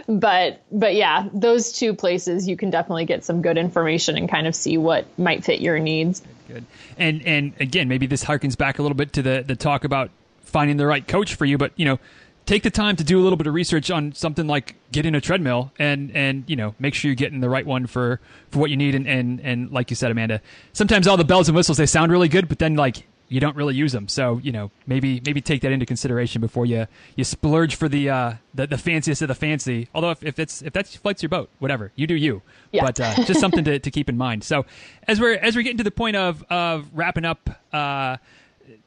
[0.07, 4.47] but, but yeah, those two places you can definitely get some good information and kind
[4.47, 6.23] of see what might fit your needs.
[6.47, 6.65] Good.
[6.97, 10.11] And and again, maybe this harkens back a little bit to the the talk about
[10.41, 11.99] finding the right coach for you, but you know,
[12.47, 15.21] take the time to do a little bit of research on something like getting a
[15.21, 18.19] treadmill and and you know make sure you're getting the right one for
[18.49, 20.41] for what you need and and and like you said amanda
[20.73, 23.55] sometimes all the bells and whistles they sound really good but then like you don't
[23.55, 24.07] really use them.
[24.07, 28.09] So you know maybe maybe take that into consideration before you you splurge for the
[28.09, 29.87] uh, the, the fanciest of the fancy.
[29.93, 32.41] Although if, if it's if that floats your boat, whatever you do you.
[32.71, 32.85] Yeah.
[32.85, 34.43] But uh, just something to, to keep in mind.
[34.43, 34.65] So
[35.07, 38.17] as we're as we're getting to the point of of wrapping up uh,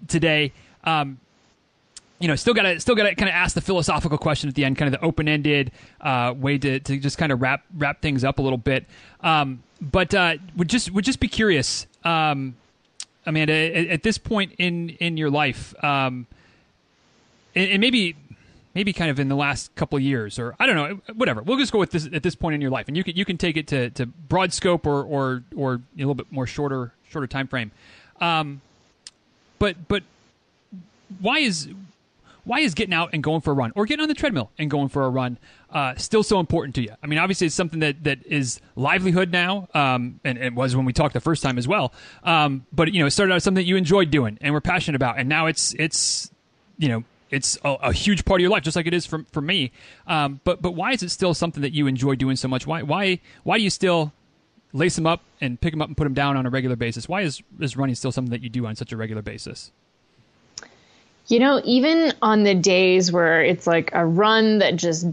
[0.08, 0.52] today.
[0.84, 1.20] Um,
[2.20, 4.54] you know, still got to still got to kind of ask the philosophical question at
[4.54, 5.72] the end, kind of the open ended
[6.02, 8.84] uh, way to, to just kind of wrap wrap things up a little bit.
[9.22, 11.86] Um, but uh, would just would just be curious.
[12.04, 12.56] Um,
[13.26, 16.26] Amanda, at, at this point in in your life, um,
[17.54, 18.16] and, and, maybe
[18.74, 21.42] maybe kind of in the last couple years, or I don't know, whatever.
[21.42, 23.24] We'll just go with this at this point in your life, and you can you
[23.24, 26.92] can take it to, to broad scope or or or a little bit more shorter
[27.08, 27.72] shorter time frame.
[28.20, 28.60] Um,
[29.58, 30.02] but but
[31.20, 31.68] why is
[32.44, 34.70] why is getting out and going for a run or getting on the treadmill and
[34.70, 35.38] going for a run
[35.72, 36.94] uh, still so important to you?
[37.02, 40.84] I mean, obviously, it's something that, that is livelihood now, um, and it was when
[40.84, 41.92] we talked the first time as well.
[42.24, 44.60] Um, but you know, it started out as something that you enjoyed doing and were
[44.60, 46.30] passionate about, and now it's it's
[46.78, 49.24] you know it's a, a, huge part of your life, just like it is for
[49.32, 49.72] for me.
[50.06, 52.66] Um, but but why is it still something that you enjoy doing so much?
[52.66, 54.12] Why why why do you still
[54.72, 57.08] lace them up and pick them up and put them down on a regular basis.
[57.08, 59.72] Why is is running still something that you do on such a regular basis?
[61.26, 65.06] You know, even on the days where it's like a run that just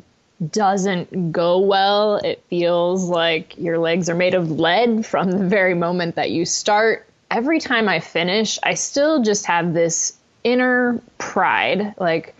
[0.51, 5.73] doesn't go well, it feels like your legs are made of lead from the very
[5.73, 7.07] moment that you start.
[7.31, 10.13] Every time I finish, I still just have this
[10.43, 12.35] inner pride like,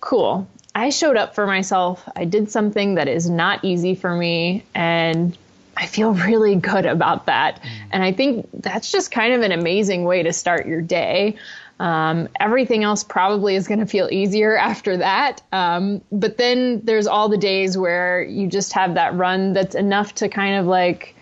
[0.00, 2.06] cool, I showed up for myself.
[2.16, 4.64] I did something that is not easy for me.
[4.74, 5.36] And
[5.76, 7.60] I feel really good about that.
[7.62, 7.68] Mm.
[7.92, 11.36] And I think that's just kind of an amazing way to start your day.
[11.80, 15.42] Um, everything else probably is going to feel easier after that.
[15.52, 20.14] Um, but then there's all the days where you just have that run that's enough
[20.16, 21.14] to kind of like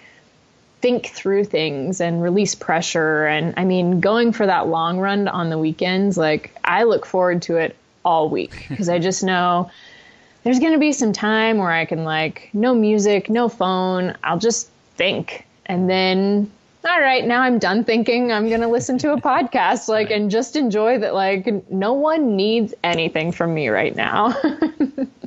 [0.80, 3.26] think through things and release pressure.
[3.26, 7.42] And I mean, going for that long run on the weekends, like I look forward
[7.42, 9.70] to it all week because I just know
[10.42, 14.16] there's going to be some time where I can like no music, no phone.
[14.22, 15.46] I'll just think.
[15.66, 16.50] And then
[16.84, 18.32] all right, now I'm done thinking.
[18.32, 21.14] I'm going to listen to a podcast, like, and just enjoy that.
[21.14, 24.34] Like, no one needs anything from me right now.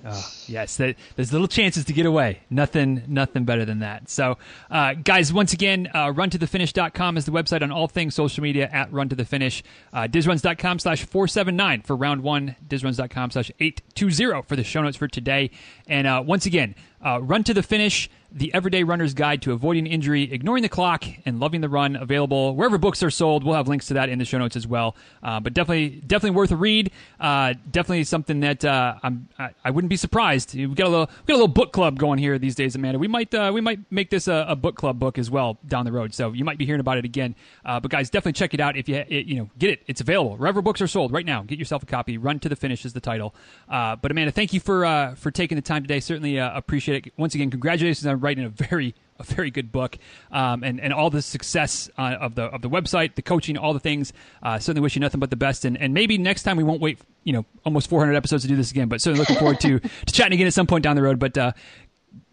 [0.06, 2.42] oh, yes, there's little chances to get away.
[2.50, 4.10] Nothing, nothing better than that.
[4.10, 4.38] So,
[4.70, 8.92] uh, guys, once again, uh, runtothefinish.com is the website on all things social media at
[8.92, 9.64] run to the finish.
[9.92, 15.08] Uh, dizruns.com slash 479 for round one, dizruns.com slash 820 for the show notes for
[15.08, 15.52] today.
[15.88, 16.76] And uh, once again,
[17.06, 21.04] uh, run to the finish the Everyday Runner's Guide to Avoiding Injury, Ignoring the Clock,
[21.24, 23.44] and Loving the Run, available wherever books are sold.
[23.44, 24.96] We'll have links to that in the show notes as well.
[25.22, 26.92] Uh, but definitely, definitely worth a read.
[27.20, 30.33] Uh, definitely something that I'm, I, I, wouldn't be surprised.
[30.54, 33.00] We got a little, we got a little book club going here these days, Amanda.
[33.00, 35.86] We might, uh, we might make this a, a, book club book as well down
[35.86, 36.14] the road.
[36.14, 37.36] So you might be hearing about it again.
[37.66, 39.84] Uh, but guys, definitely check it out if you, it, you know, get it.
[39.88, 41.44] It's available wherever books are sold right now.
[41.44, 42.18] Get yourself a copy.
[42.18, 43.36] Run to the finish is the title.
[43.70, 46.00] Uh, but Amanda, thank you for for taking the time today.
[46.00, 47.14] Certainly appreciate it.
[47.18, 49.98] Once again, congratulations on writing a very a very good book,
[50.32, 53.74] um, and and all the success uh, of the of the website, the coaching, all
[53.74, 54.14] the things.
[54.42, 56.82] Uh, certainly wish you nothing but the best, and, and maybe next time we won't
[56.82, 58.88] wait, you know, almost 400 episodes to do this again.
[58.88, 61.20] But certainly looking forward to to chatting again at some point down the road.
[61.20, 61.52] But uh,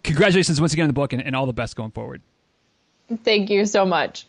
[0.02, 2.22] congratulations once again on the book, and, and all the best going forward.
[3.24, 4.26] Thank you so much.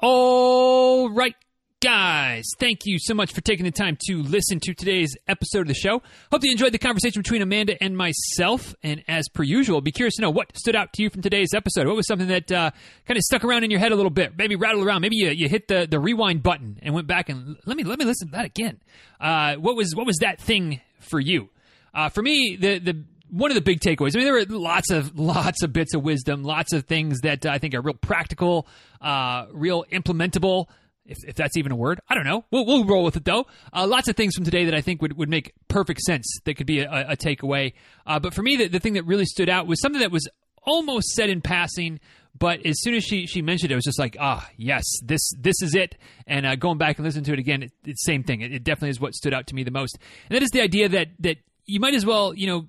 [0.00, 1.34] All right,
[1.80, 5.68] Guys, thank you so much for taking the time to listen to today's episode of
[5.68, 6.02] the show.
[6.32, 8.74] Hope you enjoyed the conversation between Amanda and myself.
[8.82, 11.54] And as per usual, be curious to know what stood out to you from today's
[11.54, 11.86] episode.
[11.86, 12.72] What was something that uh,
[13.06, 14.36] kind of stuck around in your head a little bit?
[14.36, 15.02] Maybe rattled around.
[15.02, 18.00] Maybe you, you hit the, the rewind button and went back and let me let
[18.00, 18.80] me listen to that again.
[19.20, 21.48] Uh, what was what was that thing for you?
[21.94, 24.16] Uh, for me, the the one of the big takeaways.
[24.16, 27.46] I mean, there were lots of lots of bits of wisdom, lots of things that
[27.46, 28.66] I think are real practical,
[29.00, 30.66] uh, real implementable
[31.08, 32.00] if, if that's even a word.
[32.08, 32.44] I don't know.
[32.50, 33.46] We'll, we'll roll with it though.
[33.72, 36.54] Uh, lots of things from today that I think would, would make perfect sense that
[36.54, 37.72] could be a, a takeaway.
[38.06, 40.28] Uh, but for me, the, the thing that really stood out was something that was
[40.62, 41.98] almost said in passing,
[42.38, 45.30] but as soon as she, she mentioned it, it was just like, ah, yes, this
[45.38, 45.96] this is it.
[46.26, 48.42] And uh, going back and listening to it again, it, it's same thing.
[48.42, 49.98] It, it, definitely is what stood out to me the most.
[50.28, 52.68] And that is the idea that that you might as well, you know,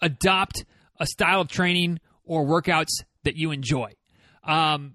[0.00, 0.64] adopt
[0.98, 3.92] a style of training or workouts that you enjoy.
[4.44, 4.94] Um,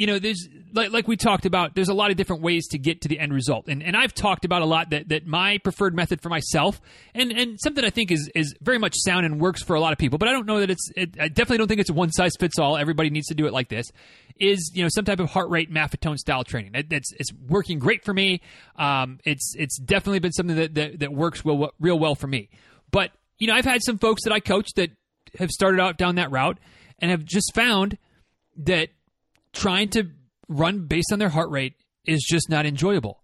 [0.00, 2.78] you know, there's like, like we talked about, there's a lot of different ways to
[2.78, 3.68] get to the end result.
[3.68, 6.80] And, and I've talked about a lot that, that my preferred method for myself
[7.14, 9.92] and, and something I think is, is very much sound and works for a lot
[9.92, 11.92] of people, but I don't know that it's, it, I definitely don't think it's a
[11.92, 12.78] one size fits all.
[12.78, 13.88] Everybody needs to do it like this
[14.40, 16.74] is, you know, some type of heart rate maffetone style training.
[16.74, 18.40] It, it's, it's working great for me.
[18.76, 22.48] Um, it's, it's definitely been something that, that, that works real, real well for me.
[22.90, 24.92] But, you know, I've had some folks that I coach that
[25.38, 26.56] have started out down that route
[27.00, 27.98] and have just found
[28.56, 28.88] that
[29.52, 30.10] trying to
[30.48, 31.74] run based on their heart rate
[32.06, 33.22] is just not enjoyable.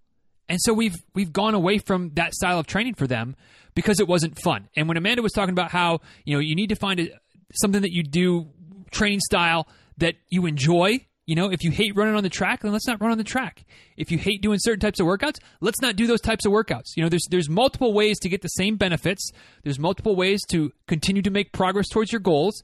[0.49, 3.35] And so we've we've gone away from that style of training for them
[3.75, 4.69] because it wasn't fun.
[4.77, 7.09] And when Amanda was talking about how, you know, you need to find a,
[7.55, 8.49] something that you do
[8.91, 9.67] training style
[9.99, 13.01] that you enjoy, you know, if you hate running on the track, then let's not
[13.01, 13.65] run on the track.
[13.97, 16.97] If you hate doing certain types of workouts, let's not do those types of workouts.
[16.97, 19.31] You know, there's there's multiple ways to get the same benefits.
[19.65, 22.63] There's multiple ways to continue to make progress towards your goals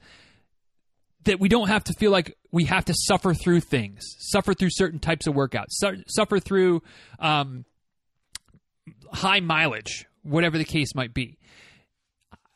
[1.25, 4.70] that we don't have to feel like we have to suffer through things, suffer through
[4.70, 6.83] certain types of workouts, su- suffer through
[7.18, 7.64] um,
[9.12, 11.39] high mileage, whatever the case might be.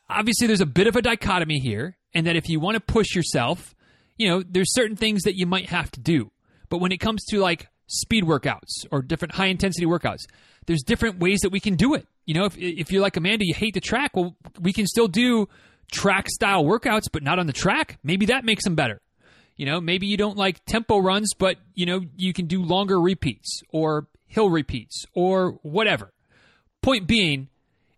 [0.09, 3.15] Obviously, there's a bit of a dichotomy here, and that if you want to push
[3.15, 3.75] yourself,
[4.17, 6.31] you know, there's certain things that you might have to do.
[6.69, 10.25] But when it comes to like speed workouts or different high intensity workouts,
[10.65, 12.07] there's different ways that we can do it.
[12.25, 15.07] You know, if if you're like Amanda, you hate the track, well, we can still
[15.07, 15.47] do
[15.91, 19.01] track style workouts, but not on the track, maybe that makes them better.
[19.55, 22.99] You know, maybe you don't like tempo runs, but you know, you can do longer
[22.99, 26.13] repeats or hill repeats or whatever.
[26.81, 27.49] Point being,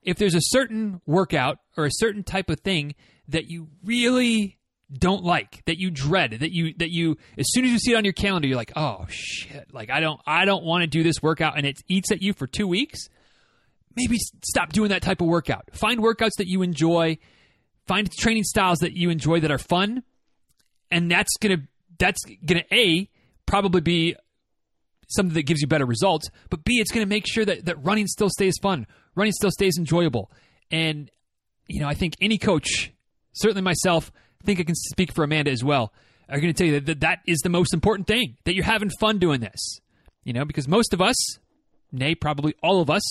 [0.04, 2.96] if there's a certain workout or a certain type of thing
[3.28, 4.58] that you really
[4.92, 7.96] don't like, that you dread, that you that you as soon as you see it
[7.96, 11.04] on your calendar, you're like, oh shit, like I don't I don't want to do
[11.04, 13.08] this workout, and it eats at you for two weeks.
[13.96, 15.70] Maybe stop doing that type of workout.
[15.74, 17.18] Find workouts that you enjoy.
[17.90, 20.04] Find training styles that you enjoy that are fun,
[20.92, 21.64] and that's gonna
[21.98, 23.10] that's gonna a
[23.48, 24.16] probably be
[25.10, 28.08] something that gives you better results, but B, it's to make sure that, that running
[28.08, 28.86] still stays fun,
[29.16, 30.32] running still stays enjoyable.
[30.72, 31.10] And,
[31.68, 32.92] you know, I think any coach,
[33.34, 34.12] certainly myself,
[34.42, 35.92] I think I can speak for Amanda as well,
[36.30, 38.92] are going to tell you that that is the most important thing, that you're having
[39.00, 39.80] fun doing this.
[40.24, 41.16] You know, because most of us,
[41.92, 43.02] nay, probably all of us,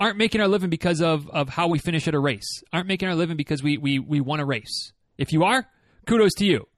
[0.00, 3.08] aren't making our living because of, of how we finish at a race, aren't making
[3.08, 4.92] our living because we, we, we won a race.
[5.18, 5.66] If you are,
[6.06, 6.68] kudos to you.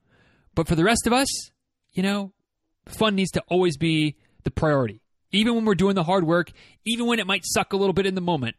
[0.55, 1.27] But for the rest of us,
[1.93, 2.33] you know,
[2.87, 5.01] fun needs to always be the priority.
[5.31, 6.51] Even when we're doing the hard work,
[6.85, 8.55] even when it might suck a little bit in the moment,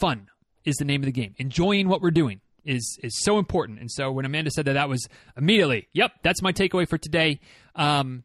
[0.00, 0.28] fun
[0.64, 1.34] is the name of the game.
[1.38, 3.78] Enjoying what we're doing is is so important.
[3.78, 7.40] And so when Amanda said that, that was immediately, yep, that's my takeaway for today.
[7.74, 8.24] Um,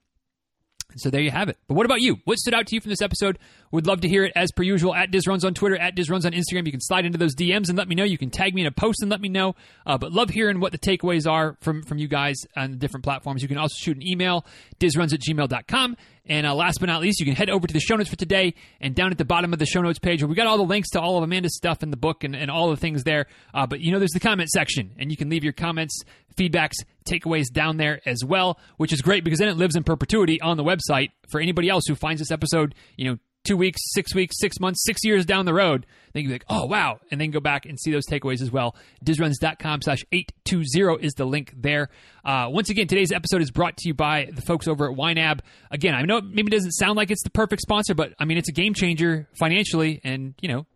[0.96, 1.58] so there you have it.
[1.68, 2.18] But what about you?
[2.26, 3.38] What stood out to you from this episode?
[3.72, 6.32] Would love to hear it as per usual at DizRuns on Twitter, at DizRuns on
[6.32, 6.66] Instagram.
[6.66, 8.04] You can slide into those DMs and let me know.
[8.04, 9.56] You can tag me in a post and let me know.
[9.86, 13.04] Uh, but love hearing what the takeaways are from, from you guys on the different
[13.04, 13.42] platforms.
[13.42, 14.46] You can also shoot an email,
[14.80, 15.96] dizruns at gmail.com.
[16.26, 18.16] And uh, last but not least, you can head over to the show notes for
[18.16, 20.58] today and down at the bottom of the show notes page where we got all
[20.58, 23.04] the links to all of Amanda's stuff in the book and, and all the things
[23.04, 23.26] there.
[23.54, 26.04] Uh, but you know, there's the comment section and you can leave your comments,
[26.36, 30.40] feedbacks, takeaways down there as well, which is great because then it lives in perpetuity
[30.42, 33.18] on the website for anybody else who finds this episode, you know,
[33.50, 36.45] two weeks, six weeks, six months, six years down the road, then you'd be like,
[36.50, 37.00] oh, wow.
[37.10, 38.76] And then go back and see those takeaways as well.
[39.04, 41.89] Dizruns.com slash 820 is the link there.
[42.24, 45.39] Uh, once again, today's episode is brought to you by the folks over at YNAB.
[45.72, 48.38] Again, I know it maybe doesn't sound like it's the perfect sponsor, but I mean,
[48.38, 50.68] it's a game changer financially and, you know,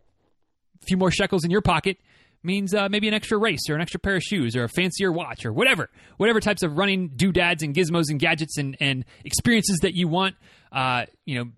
[0.82, 1.98] a few more shekels in your pocket
[2.42, 5.10] means uh, maybe an extra race or an extra pair of shoes or a fancier
[5.10, 9.78] watch or whatever, whatever types of running doodads and gizmos and gadgets and, and experiences
[9.78, 10.34] that you want.
[10.70, 11.50] Uh, you know,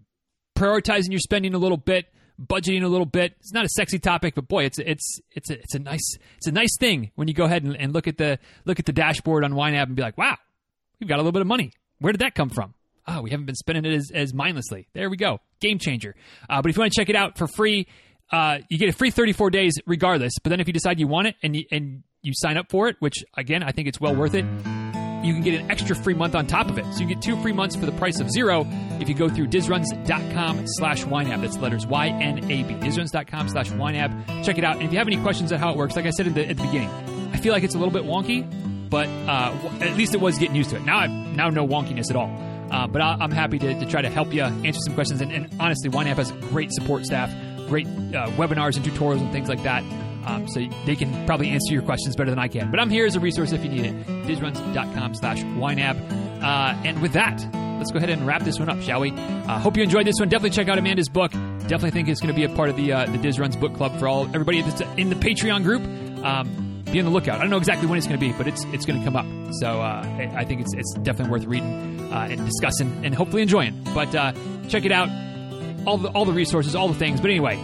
[0.57, 2.07] prioritizing your spending a little bit,
[2.41, 3.35] budgeting a little bit.
[3.39, 6.47] It's not a sexy topic, but boy, it's it's it's a, it's a nice it's
[6.47, 8.93] a nice thing when you go ahead and, and look at the look at the
[8.93, 10.37] dashboard on YNAB and be like, wow,
[11.01, 11.73] we've got a little bit of money.
[12.01, 12.75] Where did that come from?
[13.09, 14.89] Oh, we haven't been spending it as, as mindlessly.
[14.93, 15.39] There we go.
[15.61, 16.17] Game changer.
[16.51, 17.87] Uh, but if you want to check it out for free,
[18.33, 20.33] uh, you get a free 34 days regardless.
[20.43, 22.89] But then if you decide you want it and you, and you sign up for
[22.89, 24.45] it, which again, I think it's well worth it,
[25.25, 26.85] you can get an extra free month on top of it.
[26.95, 28.67] So you get two free months for the price of zero
[29.01, 31.41] if you go through dizruns.com slash YNAB.
[31.41, 32.75] That's letters Y-N-A-B.
[32.75, 34.45] Dizruns.com slash YNAB.
[34.45, 34.77] Check it out.
[34.77, 36.49] And if you have any questions on how it works, like I said at the,
[36.49, 36.91] at the beginning,
[37.33, 38.49] I feel like it's a little bit wonky,
[38.89, 40.85] but uh, at least it was getting used to it.
[40.85, 42.31] Now I now no wonkiness at all.
[42.71, 45.21] Uh, but I, am happy to, to, try to help you answer some questions.
[45.21, 47.31] And, and honestly, YNAB has great support staff,
[47.69, 49.85] great uh, webinars and tutorials and things like that.
[50.27, 52.71] Um, so they can probably answer your questions better than I can.
[52.71, 54.07] But I'm here as a resource if you need it.
[54.27, 56.43] Dizruns.com slash YNAB.
[56.43, 57.39] Uh, and with that,
[57.79, 59.13] let's go ahead and wrap this one up, shall we?
[59.13, 60.29] Uh, hope you enjoyed this one.
[60.29, 61.31] Definitely check out Amanda's book.
[61.33, 63.75] Definitely think it's going to be a part of the uh, the Diz Runs book
[63.75, 65.83] club for all everybody that's in the Patreon group.
[66.25, 67.39] Um, be on the lookout.
[67.39, 69.17] I don't know exactly when it's going to be, but it's it's going to come
[69.17, 69.27] up.
[69.61, 70.05] So uh,
[70.35, 73.81] I think it's it's definitely worth reading uh, and discussing and hopefully enjoying.
[73.95, 74.33] But uh,
[74.69, 75.09] check it out.
[75.87, 77.21] All the all the resources, all the things.
[77.21, 77.57] But anyway,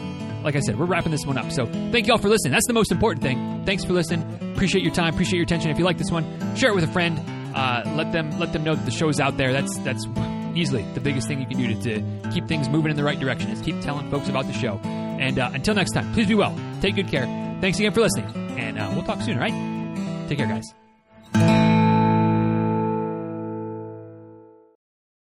[0.43, 1.51] like I said, we're wrapping this one up.
[1.53, 2.53] So thank you all for listening.
[2.53, 3.65] That's the most important thing.
[3.65, 4.53] Thanks for listening.
[4.55, 5.15] Appreciate your time.
[5.15, 5.71] Appreciate your attention.
[5.71, 6.25] If you like this one,
[6.57, 7.21] share it with a friend.
[7.55, 9.53] Uh, let them let them know that the show's out there.
[9.53, 10.07] That's that's
[10.55, 13.19] easily the biggest thing you can do to, to keep things moving in the right
[13.19, 13.51] direction.
[13.51, 14.81] Is keep telling folks about the show.
[14.85, 16.59] And uh, until next time, please be well.
[16.81, 17.27] Take good care.
[17.61, 19.35] Thanks again for listening, and uh, we'll talk soon.
[19.35, 20.29] All right.
[20.29, 21.72] Take care, guys.